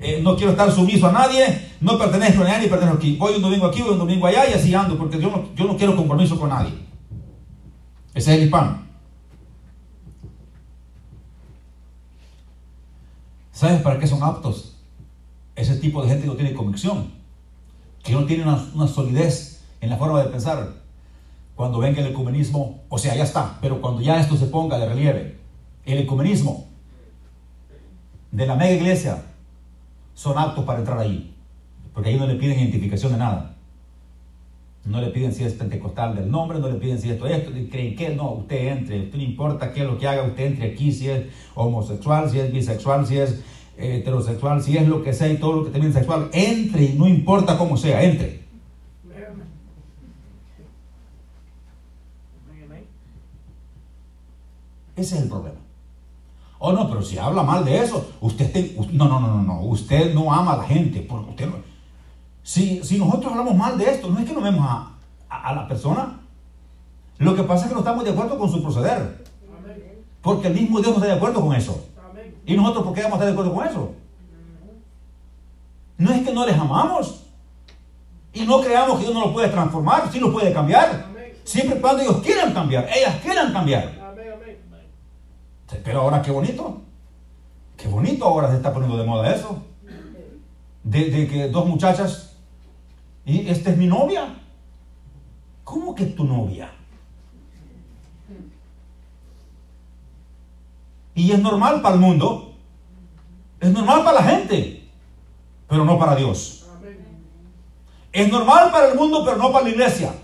Eh, 0.00 0.20
no 0.22 0.36
quiero 0.36 0.52
estar 0.52 0.70
sumiso 0.70 1.06
a 1.06 1.12
nadie, 1.12 1.70
no 1.80 1.96
pertenezco 1.96 2.42
a 2.42 2.48
nadie, 2.48 2.68
pertenezco 2.68 2.98
aquí. 2.98 3.16
Voy 3.16 3.36
un 3.36 3.42
domingo 3.42 3.66
aquí, 3.66 3.82
voy 3.82 3.92
un 3.92 3.98
domingo 3.98 4.26
allá 4.26 4.50
y 4.50 4.52
así 4.52 4.74
ando, 4.74 4.98
porque 4.98 5.20
yo 5.20 5.30
no, 5.30 5.54
yo 5.54 5.64
no 5.64 5.76
quiero 5.76 5.96
compromiso 5.96 6.38
con 6.38 6.50
nadie. 6.50 6.72
Ese 8.12 8.32
es 8.32 8.38
el 8.38 8.44
hispano. 8.44 8.84
¿Sabes 13.52 13.80
para 13.80 13.98
qué 13.98 14.06
son 14.06 14.22
aptos? 14.22 14.76
Ese 15.54 15.76
tipo 15.76 16.02
de 16.02 16.08
gente 16.08 16.22
que 16.22 16.28
no 16.28 16.36
tiene 16.36 16.52
convicción, 16.52 17.10
que 18.02 18.12
no 18.12 18.26
tiene 18.26 18.42
una, 18.42 18.62
una 18.74 18.86
solidez 18.86 19.62
en 19.80 19.88
la 19.88 19.96
forma 19.96 20.22
de 20.22 20.28
pensar 20.28 20.85
cuando 21.56 21.78
venga 21.78 22.02
el 22.02 22.08
ecumenismo, 22.08 22.84
o 22.90 22.98
sea, 22.98 23.16
ya 23.16 23.24
está, 23.24 23.58
pero 23.62 23.80
cuando 23.80 24.02
ya 24.02 24.20
esto 24.20 24.36
se 24.36 24.46
ponga 24.46 24.78
de 24.78 24.86
relieve, 24.86 25.38
el 25.86 25.98
ecumenismo 25.98 26.66
de 28.30 28.46
la 28.46 28.54
mega 28.54 28.72
iglesia 28.72 29.22
son 30.12 30.38
aptos 30.38 30.64
para 30.64 30.80
entrar 30.80 30.98
ahí, 30.98 31.34
porque 31.94 32.10
ahí 32.10 32.16
no 32.16 32.26
le 32.26 32.34
piden 32.34 32.60
identificación 32.60 33.12
de 33.12 33.18
nada. 33.18 33.54
No 34.84 35.00
le 35.00 35.08
piden 35.08 35.34
si 35.34 35.42
es 35.42 35.54
pentecostal 35.54 36.14
del 36.14 36.30
nombre, 36.30 36.60
no 36.60 36.68
le 36.68 36.74
piden 36.74 37.00
si 37.00 37.10
esto, 37.10 37.26
esto, 37.26 37.50
creen 37.72 37.96
que 37.96 38.10
no, 38.10 38.34
usted 38.34 38.68
entre, 38.68 39.06
no 39.06 39.20
importa 39.20 39.72
qué 39.72 39.80
es 39.80 39.86
lo 39.86 39.98
que 39.98 40.06
haga, 40.06 40.22
usted 40.22 40.46
entre 40.46 40.72
aquí, 40.72 40.92
si 40.92 41.08
es 41.08 41.24
homosexual, 41.56 42.30
si 42.30 42.38
es 42.38 42.52
bisexual, 42.52 43.04
si 43.04 43.18
es 43.18 43.42
heterosexual, 43.76 44.62
si 44.62 44.76
es 44.76 44.86
lo 44.86 45.02
que 45.02 45.12
sea 45.12 45.28
y 45.28 45.38
todo 45.38 45.54
lo 45.54 45.64
que 45.64 45.70
termine 45.70 45.92
sexual, 45.92 46.28
entre 46.32 46.84
y 46.84 46.92
no 46.92 47.08
importa 47.08 47.58
cómo 47.58 47.76
sea, 47.76 48.02
entre. 48.02 48.45
Ese 54.96 55.16
es 55.16 55.22
el 55.22 55.28
problema. 55.28 55.58
Oh, 56.58 56.72
no, 56.72 56.88
pero 56.88 57.02
si 57.02 57.18
habla 57.18 57.42
mal 57.42 57.64
de 57.64 57.82
eso, 57.82 58.12
usted 58.20 58.76
no, 58.92 59.08
no, 59.08 59.20
no, 59.20 59.28
no, 59.28 59.42
no, 59.42 59.60
usted 59.60 60.14
no 60.14 60.32
ama 60.32 60.54
a 60.54 60.56
la 60.56 60.64
gente. 60.64 61.00
Porque 61.00 61.30
usted 61.30 61.48
si, 62.42 62.82
si 62.82 62.96
nosotros 62.96 63.32
hablamos 63.32 63.54
mal 63.54 63.76
de 63.76 63.90
esto, 63.90 64.08
no 64.08 64.18
es 64.18 64.24
que 64.24 64.32
no 64.32 64.40
vemos 64.40 64.64
a, 64.66 64.92
a, 65.28 65.52
la 65.52 65.68
persona. 65.68 66.20
Lo 67.18 67.34
que 67.34 67.42
pasa 67.42 67.64
es 67.64 67.68
que 67.68 67.74
no 67.74 67.80
estamos 67.80 68.04
de 68.04 68.10
acuerdo 68.10 68.38
con 68.38 68.50
su 68.50 68.62
proceder. 68.62 69.24
Porque 70.22 70.46
el 70.46 70.54
mismo 70.54 70.80
Dios 70.80 70.92
no 70.92 70.96
está 70.96 71.08
de 71.08 71.18
acuerdo 71.18 71.40
con 71.40 71.54
eso. 71.54 71.84
¿Y 72.46 72.56
nosotros 72.56 72.84
por 72.84 72.94
qué 72.94 73.02
vamos 73.02 73.18
a 73.18 73.24
estar 73.24 73.26
de 73.26 73.32
acuerdo 73.32 73.54
con 73.54 73.66
eso? 73.66 73.94
No 75.98 76.12
es 76.12 76.24
que 76.24 76.32
no 76.32 76.46
les 76.46 76.56
amamos. 76.56 77.24
Y 78.32 78.46
no 78.46 78.60
creamos 78.60 78.98
que 78.98 79.04
Dios 79.04 79.14
no 79.14 79.26
lo 79.26 79.32
puede 79.32 79.48
transformar, 79.48 80.10
sí 80.12 80.20
lo 80.20 80.32
puede 80.32 80.52
cambiar. 80.52 81.06
Siempre 81.42 81.80
cuando 81.80 82.02
ellos 82.02 82.18
quieran 82.18 82.52
cambiar, 82.52 82.88
ellas 82.96 83.16
quieran 83.22 83.52
cambiar. 83.52 84.05
Pero 85.68 86.00
ahora 86.02 86.22
qué 86.22 86.30
bonito. 86.30 86.80
Qué 87.76 87.88
bonito 87.88 88.24
ahora 88.24 88.50
se 88.50 88.56
está 88.56 88.72
poniendo 88.72 88.96
de 88.96 89.04
moda 89.04 89.34
eso. 89.34 89.62
De, 90.82 91.28
que 91.28 91.48
dos 91.48 91.66
muchachas. 91.66 92.36
Y 93.24 93.48
esta 93.48 93.70
es 93.70 93.76
mi 93.76 93.86
novia. 93.86 94.34
¿Cómo 95.64 95.94
que 95.94 96.06
tu 96.06 96.24
novia? 96.24 96.70
Y 101.14 101.32
es 101.32 101.40
normal 101.40 101.82
para 101.82 101.96
el 101.96 102.00
mundo. 102.00 102.54
Es 103.60 103.70
normal 103.70 104.04
para 104.04 104.20
la 104.20 104.22
gente. 104.22 104.88
Pero 105.68 105.84
no 105.84 105.98
para 105.98 106.14
Dios. 106.14 106.66
Es 108.12 108.30
normal 108.30 108.70
para 108.70 108.92
el 108.92 108.96
mundo, 108.96 109.22
pero 109.24 109.36
no 109.36 109.52
para 109.52 109.64
la 109.64 109.70
iglesia. 109.70 110.14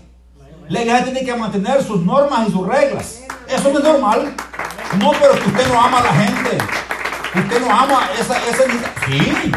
La 0.69 0.81
iglesia 0.81 1.03
tiene 1.03 1.25
que 1.25 1.35
mantener 1.35 1.83
sus 1.83 2.01
normas 2.01 2.47
y 2.47 2.51
sus 2.51 2.65
reglas. 2.65 3.23
Eso 3.47 3.71
no 3.71 3.79
es 3.79 3.83
normal. 3.83 4.33
No, 4.99 5.11
pero 5.11 5.33
que 5.33 5.49
usted 5.49 5.67
no 5.67 5.81
ama 5.81 5.99
a 5.99 6.03
la 6.03 6.13
gente. 6.13 6.57
Usted 7.35 7.61
no 7.61 7.73
ama 7.73 8.09
esa, 8.19 8.37
esa... 8.37 8.63
Sí, 9.05 9.51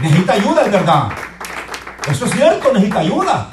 necesita 0.00 0.32
ayuda, 0.34 0.62
es 0.62 0.72
verdad. 0.72 1.08
Eso 2.08 2.26
es 2.26 2.32
cierto, 2.32 2.72
necesita 2.72 3.00
ayuda. 3.00 3.48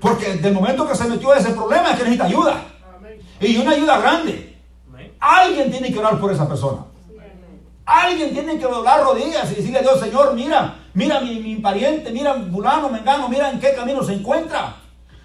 Porque 0.00 0.34
del 0.34 0.54
momento 0.54 0.88
que 0.88 0.94
se 0.94 1.08
metió 1.08 1.34
ese 1.34 1.50
problema 1.50 1.90
es 1.90 1.96
que 1.96 2.04
necesita 2.04 2.24
ayuda. 2.24 2.64
Y 3.40 3.56
una 3.58 3.72
ayuda 3.72 3.98
grande. 3.98 4.56
Alguien 5.20 5.70
tiene 5.70 5.92
que 5.92 5.98
orar 5.98 6.18
por 6.20 6.32
esa 6.32 6.48
persona. 6.48 6.84
Alguien 7.84 8.32
tiene 8.32 8.58
que 8.58 8.64
doblar 8.64 9.02
rodillas 9.02 9.50
y 9.50 9.56
decirle 9.56 9.78
a 9.78 9.82
Dios, 9.82 9.98
Señor, 9.98 10.34
mira, 10.34 10.76
mira 10.92 11.20
mi, 11.20 11.40
mi 11.40 11.56
pariente, 11.56 12.10
mira 12.10 12.34
fulano, 12.52 12.90
mengano, 12.90 13.28
mira 13.28 13.50
en 13.50 13.58
qué 13.58 13.74
camino 13.74 14.02
se 14.02 14.12
encuentra. 14.12 14.76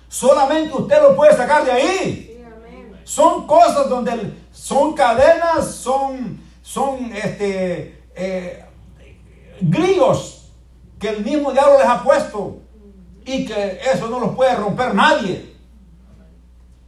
Solamente 0.07 0.73
usted 0.73 1.01
lo 1.01 1.15
puede 1.15 1.35
sacar 1.35 1.65
de 1.65 1.71
ahí. 1.71 2.43
Son 3.03 3.45
cosas 3.45 3.89
donde 3.89 4.33
son 4.53 4.93
cadenas, 4.93 5.75
son, 5.75 6.39
son 6.61 7.11
este, 7.13 8.01
eh, 8.15 8.63
grillos 9.59 10.51
que 10.99 11.09
el 11.09 11.25
mismo 11.25 11.51
diablo 11.51 11.79
les 11.79 11.87
ha 11.87 12.01
puesto 12.01 12.59
y 13.25 13.45
que 13.45 13.79
eso 13.93 14.07
no 14.07 14.19
los 14.19 14.35
puede 14.35 14.55
romper 14.55 14.93
nadie. 14.93 15.53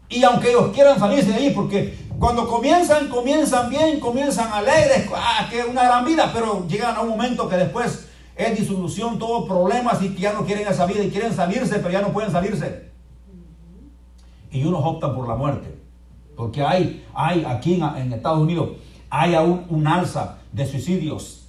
Y 0.07 0.23
aunque 0.23 0.51
ellos 0.51 0.71
quieran 0.73 0.99
salirse 0.99 1.31
de 1.31 1.35
ahí, 1.35 1.49
porque 1.49 1.97
cuando 2.19 2.47
comienzan, 2.47 3.09
comienzan 3.09 3.69
bien, 3.69 3.99
comienzan 3.99 4.53
alegres, 4.53 5.09
ah, 5.13 5.47
que 5.49 5.63
una 5.63 5.83
gran 5.83 6.05
vida, 6.05 6.31
pero 6.33 6.65
llegan 6.67 6.95
a 6.95 7.01
un 7.01 7.09
momento 7.09 7.49
que 7.49 7.57
después 7.57 8.07
es 8.35 8.57
disolución, 8.57 9.17
todos 9.17 9.47
problemas 9.47 10.01
y 10.03 10.13
que 10.13 10.21
ya 10.21 10.33
no 10.33 10.45
quieren 10.45 10.67
esa 10.67 10.85
vida 10.85 11.03
y 11.03 11.09
quieren 11.09 11.33
salirse, 11.33 11.79
pero 11.79 11.89
ya 11.89 12.01
no 12.01 12.13
pueden 12.13 12.31
salirse. 12.31 12.91
Y 14.51 14.63
unos 14.63 14.81
optan 14.85 15.15
por 15.15 15.27
la 15.27 15.35
muerte. 15.35 15.84
Porque 16.35 16.61
hay, 16.61 17.05
hay 17.13 17.45
aquí 17.45 17.75
en, 17.75 18.13
Estados 18.13 18.39
Unidos, 18.39 18.69
hay 19.09 19.35
un, 19.35 19.65
un, 19.69 19.87
alza 19.87 20.39
de 20.51 20.65
suicidios, 20.65 21.47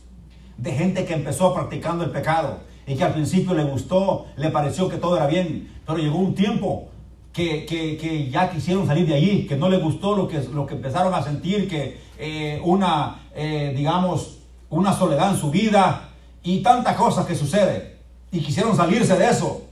de 0.56 0.72
gente 0.72 1.04
que 1.04 1.14
empezó 1.14 1.52
practicando 1.52 2.04
el 2.04 2.10
pecado 2.10 2.60
y 2.86 2.94
que 2.94 3.04
al 3.04 3.12
principio 3.12 3.54
le 3.54 3.64
gustó, 3.64 4.26
le 4.36 4.50
pareció 4.50 4.88
que 4.88 4.96
todo 4.96 5.16
era 5.16 5.26
bien, 5.26 5.68
pero 5.84 5.98
llegó 5.98 6.18
un 6.18 6.34
tiempo 6.34 6.88
que, 7.36 7.66
que, 7.66 8.30
ya 8.30 8.50
quisieron 8.50 8.86
salir 8.86 9.06
de 9.06 9.14
allí, 9.14 9.46
que 9.46 9.56
no 9.56 9.68
les 9.68 9.82
gustó 9.82 10.16
lo 10.16 10.26
que, 10.26 10.40
lo 10.54 10.66
que 10.66 10.74
empezaron 10.74 11.12
a 11.12 11.22
sentir, 11.22 11.68
que 11.68 11.98
eh, 12.18 12.60
una, 12.64 13.26
eh, 13.34 13.74
digamos, 13.76 14.38
una 14.70 14.94
soledad 14.94 15.32
en 15.32 15.36
su 15.38 15.50
vida 15.50 16.08
y 16.42 16.62
tantas 16.62 16.96
cosas 16.96 17.26
que 17.26 17.34
suceden. 17.34 17.94
Y 18.32 18.40
quisieron 18.40 18.74
salirse 18.74 19.18
de 19.18 19.28
eso 19.28 19.66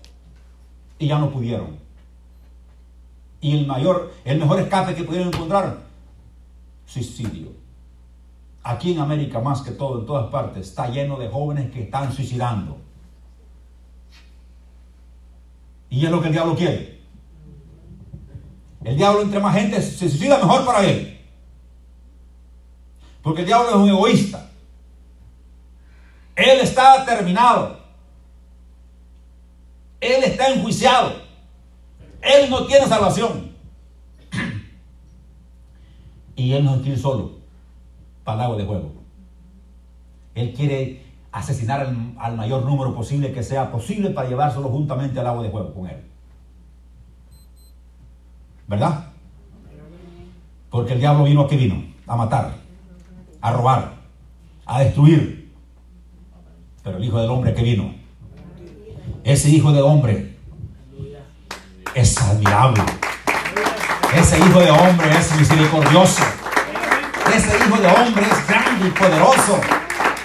y 0.98 1.06
ya 1.06 1.18
no 1.18 1.30
pudieron. 1.30 1.83
Y 3.44 3.58
el 3.58 3.66
mayor, 3.66 4.10
el 4.24 4.38
mejor 4.38 4.58
escape 4.58 4.94
que 4.94 5.04
pudieron 5.04 5.28
encontrar, 5.28 5.82
suicidio. 6.86 7.52
Aquí 8.62 8.92
en 8.92 9.00
América, 9.00 9.38
más 9.38 9.60
que 9.60 9.72
todo, 9.72 10.00
en 10.00 10.06
todas 10.06 10.30
partes, 10.30 10.66
está 10.66 10.88
lleno 10.88 11.18
de 11.18 11.28
jóvenes 11.28 11.70
que 11.70 11.82
están 11.82 12.10
suicidando. 12.10 12.78
Y 15.90 16.06
es 16.06 16.10
lo 16.10 16.22
que 16.22 16.28
el 16.28 16.32
diablo 16.32 16.56
quiere. 16.56 17.02
El 18.82 18.96
diablo, 18.96 19.20
entre 19.20 19.40
más 19.40 19.54
gente 19.54 19.82
se 19.82 20.08
suicida, 20.08 20.38
mejor 20.38 20.64
para 20.64 20.82
él. 20.82 21.20
Porque 23.20 23.42
el 23.42 23.46
diablo 23.46 23.68
es 23.68 23.76
un 23.76 23.90
egoísta. 23.90 24.50
Él 26.34 26.60
está 26.60 27.04
terminado. 27.04 27.78
Él 30.00 30.24
está 30.24 30.48
enjuiciado. 30.48 31.23
Él 32.24 32.50
no 32.50 32.66
tiene 32.66 32.86
salvación. 32.86 33.52
Y 36.36 36.52
él 36.52 36.64
no 36.64 36.82
quiere 36.82 36.98
solo 36.98 37.44
agua 38.24 38.56
de 38.56 38.64
juego. 38.64 38.92
Él 40.34 40.52
quiere 40.52 41.04
asesinar 41.30 41.92
al, 42.18 42.36
mayor 42.36 42.64
número 42.64 42.94
posible 42.94 43.32
que 43.32 43.42
sea 43.42 43.70
posible 43.70 44.10
para 44.10 44.28
llevárselo 44.28 44.68
juntamente 44.68 45.20
al 45.20 45.26
agua 45.26 45.42
de 45.44 45.50
juego 45.50 45.74
con 45.74 45.86
él. 45.86 46.02
¿Verdad? 48.66 49.10
Porque 50.70 50.94
el 50.94 51.00
diablo 51.00 51.24
vino 51.24 51.42
a 51.42 51.46
vino, 51.46 51.84
a 52.06 52.16
matar, 52.16 52.54
a 53.40 53.52
robar, 53.52 53.92
a 54.66 54.80
destruir. 54.80 55.52
Pero 56.82 56.96
el 56.96 57.04
Hijo 57.04 57.20
del 57.20 57.30
Hombre 57.30 57.54
que 57.54 57.62
vino, 57.62 57.94
ese 59.22 59.50
Hijo 59.50 59.72
del 59.72 59.82
Hombre 59.82 60.33
es 61.94 62.18
admirable. 62.18 62.82
Ese 64.14 64.38
Hijo 64.38 64.60
de 64.60 64.70
Hombre 64.70 65.10
es 65.18 65.34
misericordioso. 65.36 66.22
Ese 67.34 67.56
Hijo 67.56 67.76
de 67.76 67.86
Hombre 67.88 68.24
es 68.30 68.46
grande 68.48 68.88
y 68.88 68.90
poderoso. 68.90 69.60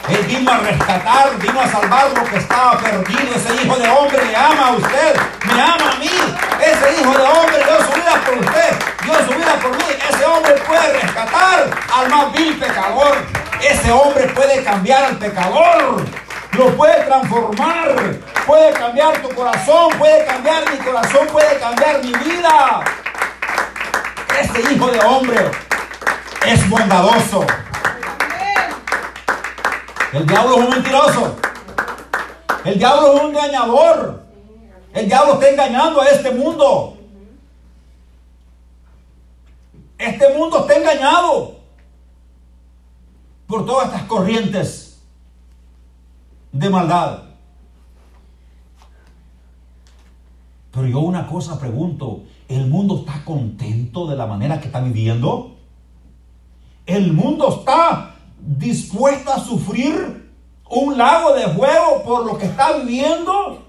Él 0.09 0.23
vino 0.25 0.51
a 0.51 0.57
rescatar, 0.57 1.37
vino 1.39 1.61
a 1.61 1.67
salvar 1.67 2.09
lo 2.15 2.23
que 2.25 2.37
estaba 2.37 2.79
perdido. 2.79 3.35
Ese 3.35 3.53
hijo 3.61 3.77
de 3.77 3.87
hombre 3.87 4.25
le 4.25 4.35
ama 4.35 4.69
a 4.69 4.71
usted, 4.71 5.15
me 5.45 5.61
ama 5.61 5.91
a 5.91 5.99
mí. 5.99 6.09
Ese 6.59 6.99
hijo 6.99 7.11
de 7.11 7.23
hombre 7.25 7.57
dio 7.57 7.77
su 7.85 7.93
vida 7.93 8.21
por 8.25 8.37
usted, 8.39 8.75
dio 9.03 9.13
su 9.13 9.37
vida 9.37 9.53
por 9.61 9.77
mí. 9.77 9.83
Ese 10.09 10.25
hombre 10.25 10.53
puede 10.65 10.93
rescatar 10.99 11.69
al 11.95 12.09
más 12.09 12.33
vil 12.33 12.57
pecador. 12.57 13.17
Ese 13.61 13.91
hombre 13.91 14.27
puede 14.29 14.63
cambiar 14.63 15.05
al 15.05 15.17
pecador. 15.17 16.03
Lo 16.53 16.75
puede 16.75 17.03
transformar. 17.03 17.95
Puede 18.49 18.73
cambiar 18.73 19.21
tu 19.21 19.29
corazón, 19.29 19.91
puede 19.99 20.25
cambiar 20.25 20.63
mi 20.71 20.77
corazón, 20.79 21.27
puede 21.27 21.59
cambiar 21.59 22.03
mi 22.03 22.11
vida. 22.11 22.83
Ese 24.41 24.73
hijo 24.73 24.87
de 24.87 24.99
hombre 25.01 25.51
es 26.47 26.67
bondadoso. 26.67 27.45
El 30.13 30.25
diablo 30.25 30.55
es 30.55 30.61
un 30.61 30.69
mentiroso. 30.71 31.37
El 32.65 32.79
diablo 32.79 33.13
es 33.13 33.21
un 33.21 33.29
engañador. 33.29 34.23
El 34.93 35.05
diablo 35.07 35.33
está 35.33 35.49
engañando 35.49 36.01
a 36.01 36.07
este 36.07 36.31
mundo. 36.31 36.97
Este 39.99 40.27
mundo 40.33 40.61
está 40.61 40.75
engañado 40.75 41.55
por 43.45 43.63
todas 43.67 43.89
estas 43.89 44.03
corrientes 44.07 45.03
de 46.51 46.67
maldad. 46.67 47.28
Pero 50.79 50.91
yo 50.91 50.99
una 51.01 51.27
cosa 51.27 51.59
pregunto, 51.59 52.23
¿el 52.47 52.67
mundo 52.67 52.99
está 52.99 53.25
contento 53.25 54.07
de 54.07 54.15
la 54.15 54.25
manera 54.25 54.61
que 54.61 54.67
está 54.67 54.79
viviendo? 54.79 55.57
El 56.85 57.11
mundo 57.11 57.59
está 57.59 58.15
dispuesta 58.39 59.35
a 59.35 59.43
sufrir 59.43 60.31
un 60.69 60.97
lago 60.97 61.33
de 61.33 61.49
fuego 61.49 62.01
por 62.05 62.25
lo 62.25 62.37
que 62.37 62.45
está 62.45 62.77
viviendo? 62.77 63.61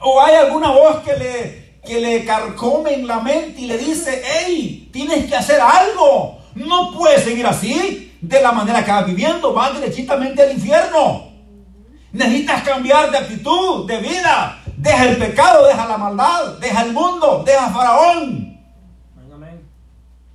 ¿O 0.00 0.20
hay 0.20 0.34
alguna 0.34 0.72
voz 0.72 0.96
que 0.98 1.16
le, 1.16 1.80
que 1.82 1.98
le 1.98 2.26
carcome 2.26 2.92
en 2.92 3.06
la 3.06 3.20
mente 3.20 3.62
y 3.62 3.66
le 3.66 3.78
dice, 3.78 4.22
hey, 4.22 4.90
tienes 4.92 5.24
que 5.24 5.36
hacer 5.36 5.62
algo? 5.62 6.40
No 6.54 6.92
puedes 6.92 7.24
seguir 7.24 7.46
así, 7.46 8.18
de 8.20 8.42
la 8.42 8.52
manera 8.52 8.84
que 8.84 8.90
vas 8.90 9.06
viviendo, 9.06 9.54
vas 9.54 9.80
derechitamente 9.80 10.42
al 10.42 10.52
infierno. 10.52 11.32
Necesitas 12.12 12.64
cambiar 12.64 13.10
de 13.10 13.16
actitud, 13.16 13.86
de 13.86 13.96
vida. 13.96 14.61
Deja 14.82 15.04
el 15.04 15.16
pecado, 15.16 15.64
deja 15.68 15.86
la 15.86 15.96
maldad, 15.96 16.58
deja 16.58 16.82
el 16.82 16.92
mundo, 16.92 17.44
deja 17.46 17.66
a 17.66 17.70
Faraón. 17.70 18.60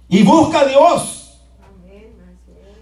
Y 0.08 0.24
busca 0.24 0.62
a 0.62 0.66
Dios. 0.66 1.42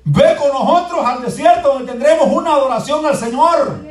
Ve 0.03 0.35
con 0.35 0.49
nosotros 0.49 1.03
al 1.03 1.23
desierto 1.23 1.69
donde 1.69 1.91
tendremos 1.91 2.27
una 2.27 2.51
adoración 2.51 3.03
al 3.03 3.17
Señor. 3.17 3.83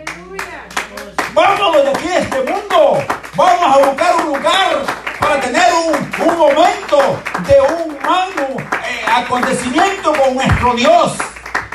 Vámonos 1.34 1.82
de 1.82 1.90
aquí 1.90 2.06
a 2.06 2.18
este 2.18 2.38
mundo. 2.44 2.98
Vamos 3.34 3.76
a 3.76 3.84
buscar 3.84 4.16
un 4.20 4.26
lugar 4.26 4.84
para 5.18 5.40
tener 5.40 5.66
un, 5.88 6.28
un 6.28 6.38
momento 6.38 6.98
de 7.44 7.60
un 7.60 7.94
magno 7.94 8.62
eh, 8.86 9.04
acontecimiento 9.12 10.12
con 10.12 10.32
nuestro 10.32 10.74
Dios. 10.74 11.18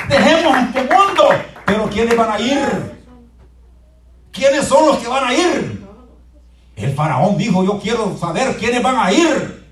Dejemos 0.08 0.56
este 0.60 0.80
mundo. 0.80 1.28
Pero 1.66 1.90
¿quiénes 1.90 2.16
van 2.16 2.30
a 2.30 2.40
ir? 2.40 3.02
¿Quiénes 4.32 4.66
son 4.66 4.86
los 4.86 4.96
que 4.96 5.06
van 5.06 5.24
a 5.24 5.34
ir? 5.34 5.79
El 6.80 6.94
faraón 6.94 7.36
dijo, 7.36 7.62
yo 7.64 7.78
quiero 7.78 8.16
saber 8.16 8.56
quiénes 8.56 8.82
van 8.82 8.96
a 8.96 9.12
ir. 9.12 9.66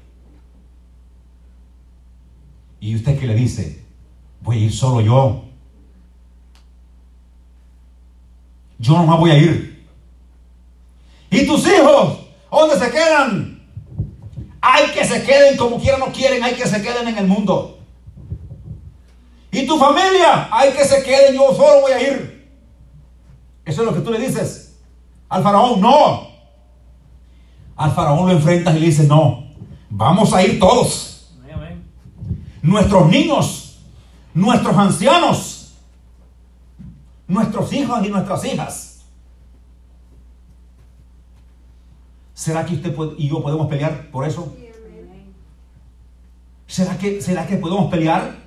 ¿Y 2.80 2.94
usted 2.94 3.18
qué 3.18 3.26
le 3.26 3.34
dice? 3.34 3.84
Voy 4.40 4.58
a 4.58 4.66
ir 4.66 4.72
solo 4.72 5.00
yo. 5.00 5.44
Yo 8.78 8.92
no 8.92 9.06
más 9.06 9.18
voy 9.18 9.30
a 9.30 9.38
ir. 9.38 9.86
¿Y 11.30 11.46
tus 11.46 11.66
hijos? 11.66 12.18
¿Dónde 12.50 12.78
se 12.78 12.90
quedan? 12.90 13.58
Hay 14.60 14.90
que 14.92 15.04
se 15.04 15.22
queden 15.22 15.56
como 15.56 15.80
quieran 15.80 16.02
o 16.02 16.06
no 16.06 16.12
quieren, 16.12 16.42
hay 16.42 16.54
que 16.54 16.66
se 16.66 16.82
queden 16.82 17.08
en 17.08 17.18
el 17.18 17.26
mundo. 17.26 17.78
¿Y 19.50 19.66
tu 19.66 19.78
familia? 19.78 20.48
Hay 20.50 20.72
que 20.72 20.84
se 20.84 21.02
queden, 21.02 21.34
yo 21.34 21.54
solo 21.54 21.80
voy 21.82 21.92
a 21.92 22.02
ir. 22.02 22.50
Eso 23.64 23.82
es 23.82 23.88
lo 23.88 23.94
que 23.94 24.00
tú 24.00 24.10
le 24.10 24.18
dices 24.18 24.78
al 25.28 25.42
faraón. 25.42 25.80
No. 25.80 26.27
Al 27.78 27.92
faraón 27.92 28.26
lo 28.26 28.32
enfrentas 28.32 28.74
y 28.74 28.80
le 28.80 28.86
dices, 28.86 29.06
no, 29.06 29.44
vamos 29.88 30.34
a 30.34 30.42
ir 30.42 30.58
todos. 30.58 31.30
Nuestros 32.60 33.08
niños, 33.08 33.78
nuestros 34.34 34.76
ancianos, 34.76 35.74
nuestros 37.28 37.72
hijos 37.72 38.04
y 38.04 38.08
nuestras 38.08 38.44
hijas. 38.44 39.02
¿Será 42.34 42.66
que 42.66 42.74
usted 42.74 42.92
y 43.16 43.28
yo 43.28 43.40
podemos 43.40 43.68
pelear 43.68 44.10
por 44.10 44.26
eso? 44.26 44.52
¿Será 46.66 46.98
que, 46.98 47.22
¿Será 47.22 47.46
que 47.46 47.58
podemos 47.58 47.88
pelear 47.92 48.38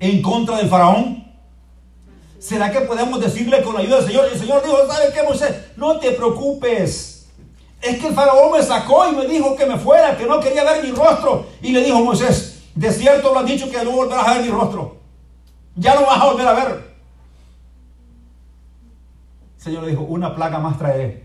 en 0.00 0.22
contra 0.22 0.56
del 0.56 0.68
faraón? 0.68 1.26
¿Será 2.38 2.72
que 2.72 2.80
podemos 2.80 3.20
decirle 3.20 3.62
con 3.62 3.74
la 3.74 3.80
ayuda 3.80 3.96
del 3.96 4.06
Señor? 4.06 4.26
Y 4.30 4.32
el 4.32 4.40
Señor 4.40 4.62
dijo, 4.64 4.78
¿sabe 4.88 5.12
qué, 5.12 5.22
Moisés? 5.22 5.56
No 5.76 5.98
te 5.98 6.12
preocupes. 6.12 7.21
Es 7.82 7.98
que 7.98 8.06
el 8.06 8.14
faraón 8.14 8.52
me 8.52 8.62
sacó 8.62 9.10
y 9.10 9.16
me 9.16 9.26
dijo 9.26 9.56
que 9.56 9.66
me 9.66 9.76
fuera, 9.76 10.16
que 10.16 10.24
no 10.24 10.38
quería 10.38 10.62
ver 10.62 10.84
mi 10.84 10.92
rostro. 10.92 11.46
Y 11.60 11.72
le 11.72 11.82
dijo 11.82 12.00
Moisés, 12.00 12.62
de 12.76 12.92
cierto 12.92 13.32
lo 13.32 13.40
has 13.40 13.46
dicho 13.46 13.68
que 13.68 13.84
no 13.84 13.90
volverás 13.90 14.28
a 14.28 14.34
ver 14.34 14.42
mi 14.44 14.50
rostro. 14.50 14.96
Ya 15.74 15.96
no 15.96 16.06
vas 16.06 16.20
a 16.20 16.26
volver 16.26 16.46
a 16.46 16.52
ver. 16.52 16.92
El 19.56 19.62
Señor 19.62 19.82
le 19.82 19.90
dijo, 19.90 20.02
una 20.02 20.32
plaga 20.32 20.60
más 20.60 20.78
traeré. 20.78 21.24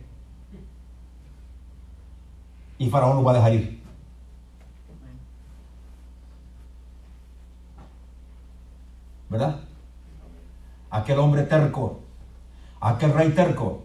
Y 2.79 2.89
Faraón 2.89 3.17
lo 3.17 3.23
va 3.23 3.31
a 3.31 3.35
dejar 3.35 3.53
ir. 3.53 3.83
¿Verdad? 9.29 9.59
Aquel 10.89 11.19
hombre 11.19 11.43
terco, 11.43 11.99
aquel 12.79 13.13
rey 13.13 13.29
terco, 13.29 13.83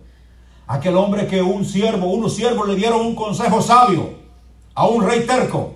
aquel 0.72 0.96
hombre 0.96 1.26
que 1.26 1.42
un 1.42 1.66
siervo, 1.66 2.06
unos 2.06 2.34
siervos 2.34 2.66
le 2.66 2.74
dieron 2.74 3.00
un 3.02 3.14
consejo 3.14 3.60
sabio 3.60 4.14
a 4.74 4.86
un 4.86 5.04
rey 5.04 5.26
terco. 5.26 5.74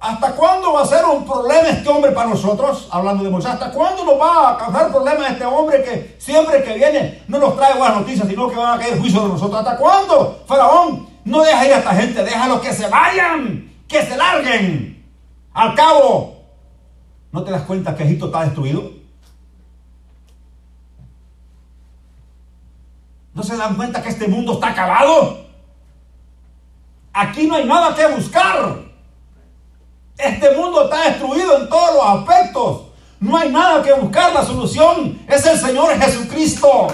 ¿Hasta 0.00 0.32
cuándo 0.32 0.72
va 0.72 0.82
a 0.82 0.86
ser 0.86 1.04
un 1.04 1.26
problema 1.26 1.68
este 1.68 1.86
hombre 1.90 2.12
para 2.12 2.30
nosotros? 2.30 2.88
Hablando 2.90 3.22
de 3.22 3.28
Moisés, 3.28 3.50
¿hasta 3.50 3.70
cuándo 3.70 4.02
nos 4.02 4.18
va 4.18 4.52
a 4.52 4.56
causar 4.56 4.90
problemas 4.90 5.30
este 5.30 5.44
hombre 5.44 5.82
que 5.82 6.16
siempre 6.18 6.62
que 6.62 6.72
viene 6.72 7.22
no 7.28 7.38
nos 7.38 7.54
trae 7.54 7.76
buenas 7.76 7.98
noticias, 7.98 8.26
sino 8.26 8.48
que 8.48 8.56
van 8.56 8.78
a 8.78 8.82
caer 8.82 8.98
juicio 8.98 9.20
de 9.22 9.28
nosotros? 9.28 9.60
¿Hasta 9.60 9.76
cuándo, 9.76 10.42
Faraón? 10.46 11.06
No 11.26 11.42
deja 11.42 11.66
ir 11.66 11.74
a 11.74 11.78
esta 11.78 11.94
gente, 11.94 12.24
déjalos 12.24 12.60
que 12.60 12.72
se 12.72 12.88
vayan, 12.88 13.72
que 13.86 14.02
se 14.02 14.16
larguen. 14.16 15.04
Al 15.52 15.74
cabo, 15.74 16.36
¿no 17.30 17.44
te 17.44 17.50
das 17.50 17.62
cuenta 17.62 17.94
que 17.94 18.04
Egipto 18.04 18.26
está 18.26 18.44
destruido? 18.44 18.95
¿No 23.36 23.42
se 23.42 23.54
dan 23.54 23.74
cuenta 23.76 24.02
que 24.02 24.08
este 24.08 24.28
mundo 24.28 24.54
está 24.54 24.68
acabado? 24.68 25.44
Aquí 27.12 27.46
no 27.46 27.56
hay 27.56 27.66
nada 27.66 27.94
que 27.94 28.06
buscar. 28.06 28.78
Este 30.16 30.52
mundo 30.52 30.84
está 30.84 31.10
destruido 31.10 31.58
en 31.58 31.68
todos 31.68 31.94
los 31.96 32.20
aspectos. 32.22 32.82
No 33.20 33.36
hay 33.36 33.52
nada 33.52 33.82
que 33.82 33.92
buscar. 33.92 34.32
La 34.32 34.42
solución 34.42 35.22
es 35.28 35.44
el 35.44 35.60
Señor 35.60 36.00
Jesucristo. 36.00 36.86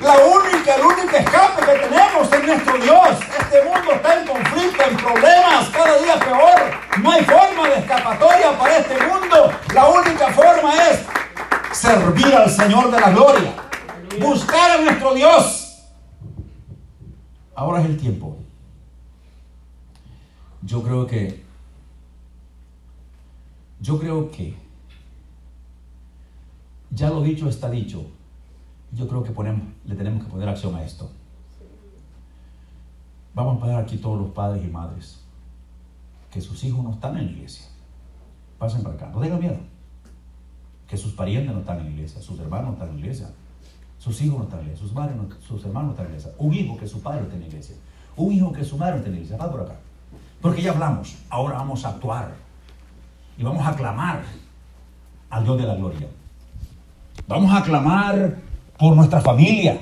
La 0.00 0.14
única, 0.14 0.74
el 0.74 0.86
único 0.86 1.16
escape 1.16 1.64
que 1.64 1.78
tenemos 1.78 2.32
es 2.32 2.44
nuestro 2.44 2.78
Dios. 2.78 3.08
Este 3.38 3.62
mundo 3.62 3.92
está 3.92 4.20
en 4.20 4.26
conflicto, 4.26 4.82
en 4.82 4.96
problemas, 4.96 5.68
cada 5.68 5.98
día 5.98 6.18
peor. 6.18 7.00
No 7.00 7.12
hay 7.12 7.24
forma 7.24 7.68
de 7.68 7.78
escapatoria 7.78 8.58
para 8.58 8.76
este 8.76 9.06
mundo. 9.06 9.52
La 9.72 9.86
única 9.86 10.32
forma 10.32 10.74
es 10.88 11.06
servir 11.70 12.34
al 12.34 12.50
Señor 12.50 12.90
de 12.90 13.00
la 13.00 13.10
gloria. 13.10 13.52
Buscar 14.20 14.78
a 14.78 14.82
nuestro 14.82 15.14
Dios. 15.14 15.78
Ahora 17.54 17.80
es 17.80 17.86
el 17.86 17.96
tiempo 17.96 18.36
yo 20.62 20.82
creo 20.82 21.06
que, 21.06 21.42
yo 23.80 23.98
creo 23.98 24.30
que, 24.30 24.54
ya 26.90 27.10
lo 27.10 27.22
dicho 27.22 27.48
está 27.48 27.68
dicho. 27.70 28.06
Yo 28.92 29.08
creo 29.08 29.22
que 29.22 29.30
ponemos, 29.30 29.62
le 29.86 29.94
tenemos 29.94 30.22
que 30.22 30.30
poner 30.30 30.48
acción 30.48 30.74
a 30.76 30.84
esto. 30.84 31.10
Vamos 33.34 33.56
a 33.56 33.60
poner 33.60 33.76
aquí 33.76 33.96
todos 33.96 34.20
los 34.20 34.30
padres 34.32 34.62
y 34.62 34.68
madres 34.68 35.20
que 36.30 36.40
sus 36.40 36.62
hijos 36.64 36.84
no 36.84 36.92
están 36.92 37.16
en 37.16 37.26
la 37.26 37.32
iglesia. 37.32 37.66
Pasen 38.58 38.82
para 38.82 38.94
acá, 38.94 39.08
no 39.08 39.20
tengan 39.20 39.40
miedo. 39.40 39.58
Que 40.86 40.98
sus 40.98 41.14
parientes 41.14 41.54
no 41.54 41.60
están 41.60 41.80
en 41.80 41.86
la 41.86 41.90
iglesia, 41.92 42.20
sus 42.20 42.38
hermanos 42.38 42.66
no 42.66 42.72
están 42.74 42.88
en 42.90 42.94
la 42.96 43.00
iglesia, 43.00 43.30
sus 44.02 44.20
hijos 44.20 44.38
no 44.38 44.44
están 44.44 44.58
en 44.58 44.66
la 44.66 44.72
iglesia, 44.72 44.88
sus, 44.88 44.96
madres 44.96 45.16
sus 45.46 45.64
hermanos 45.64 45.86
no 45.86 45.90
están 45.92 46.06
en 46.06 46.12
la 46.12 46.18
iglesia. 46.18 46.34
Un 46.38 46.54
hijo 46.54 46.76
que 46.76 46.88
su 46.88 47.00
padre 47.00 47.22
esté 47.22 47.36
en 47.36 47.42
iglesia, 47.44 47.76
un 48.16 48.32
hijo 48.32 48.52
que 48.52 48.64
su 48.64 48.76
madre 48.76 48.96
esté 48.96 49.10
en 49.10 49.14
iglesia. 49.14 49.36
Va 49.36 49.48
por 49.48 49.60
acá. 49.60 49.74
Porque 50.40 50.60
ya 50.60 50.72
hablamos, 50.72 51.18
ahora 51.30 51.58
vamos 51.58 51.84
a 51.84 51.90
actuar 51.90 52.32
y 53.38 53.44
vamos 53.44 53.64
a 53.64 53.76
clamar 53.76 54.22
al 55.30 55.44
Dios 55.44 55.56
de 55.56 55.66
la 55.68 55.76
gloria. 55.76 56.08
Vamos 57.28 57.54
a 57.54 57.62
clamar 57.62 58.38
por 58.76 58.96
nuestra 58.96 59.20
familia, 59.20 59.80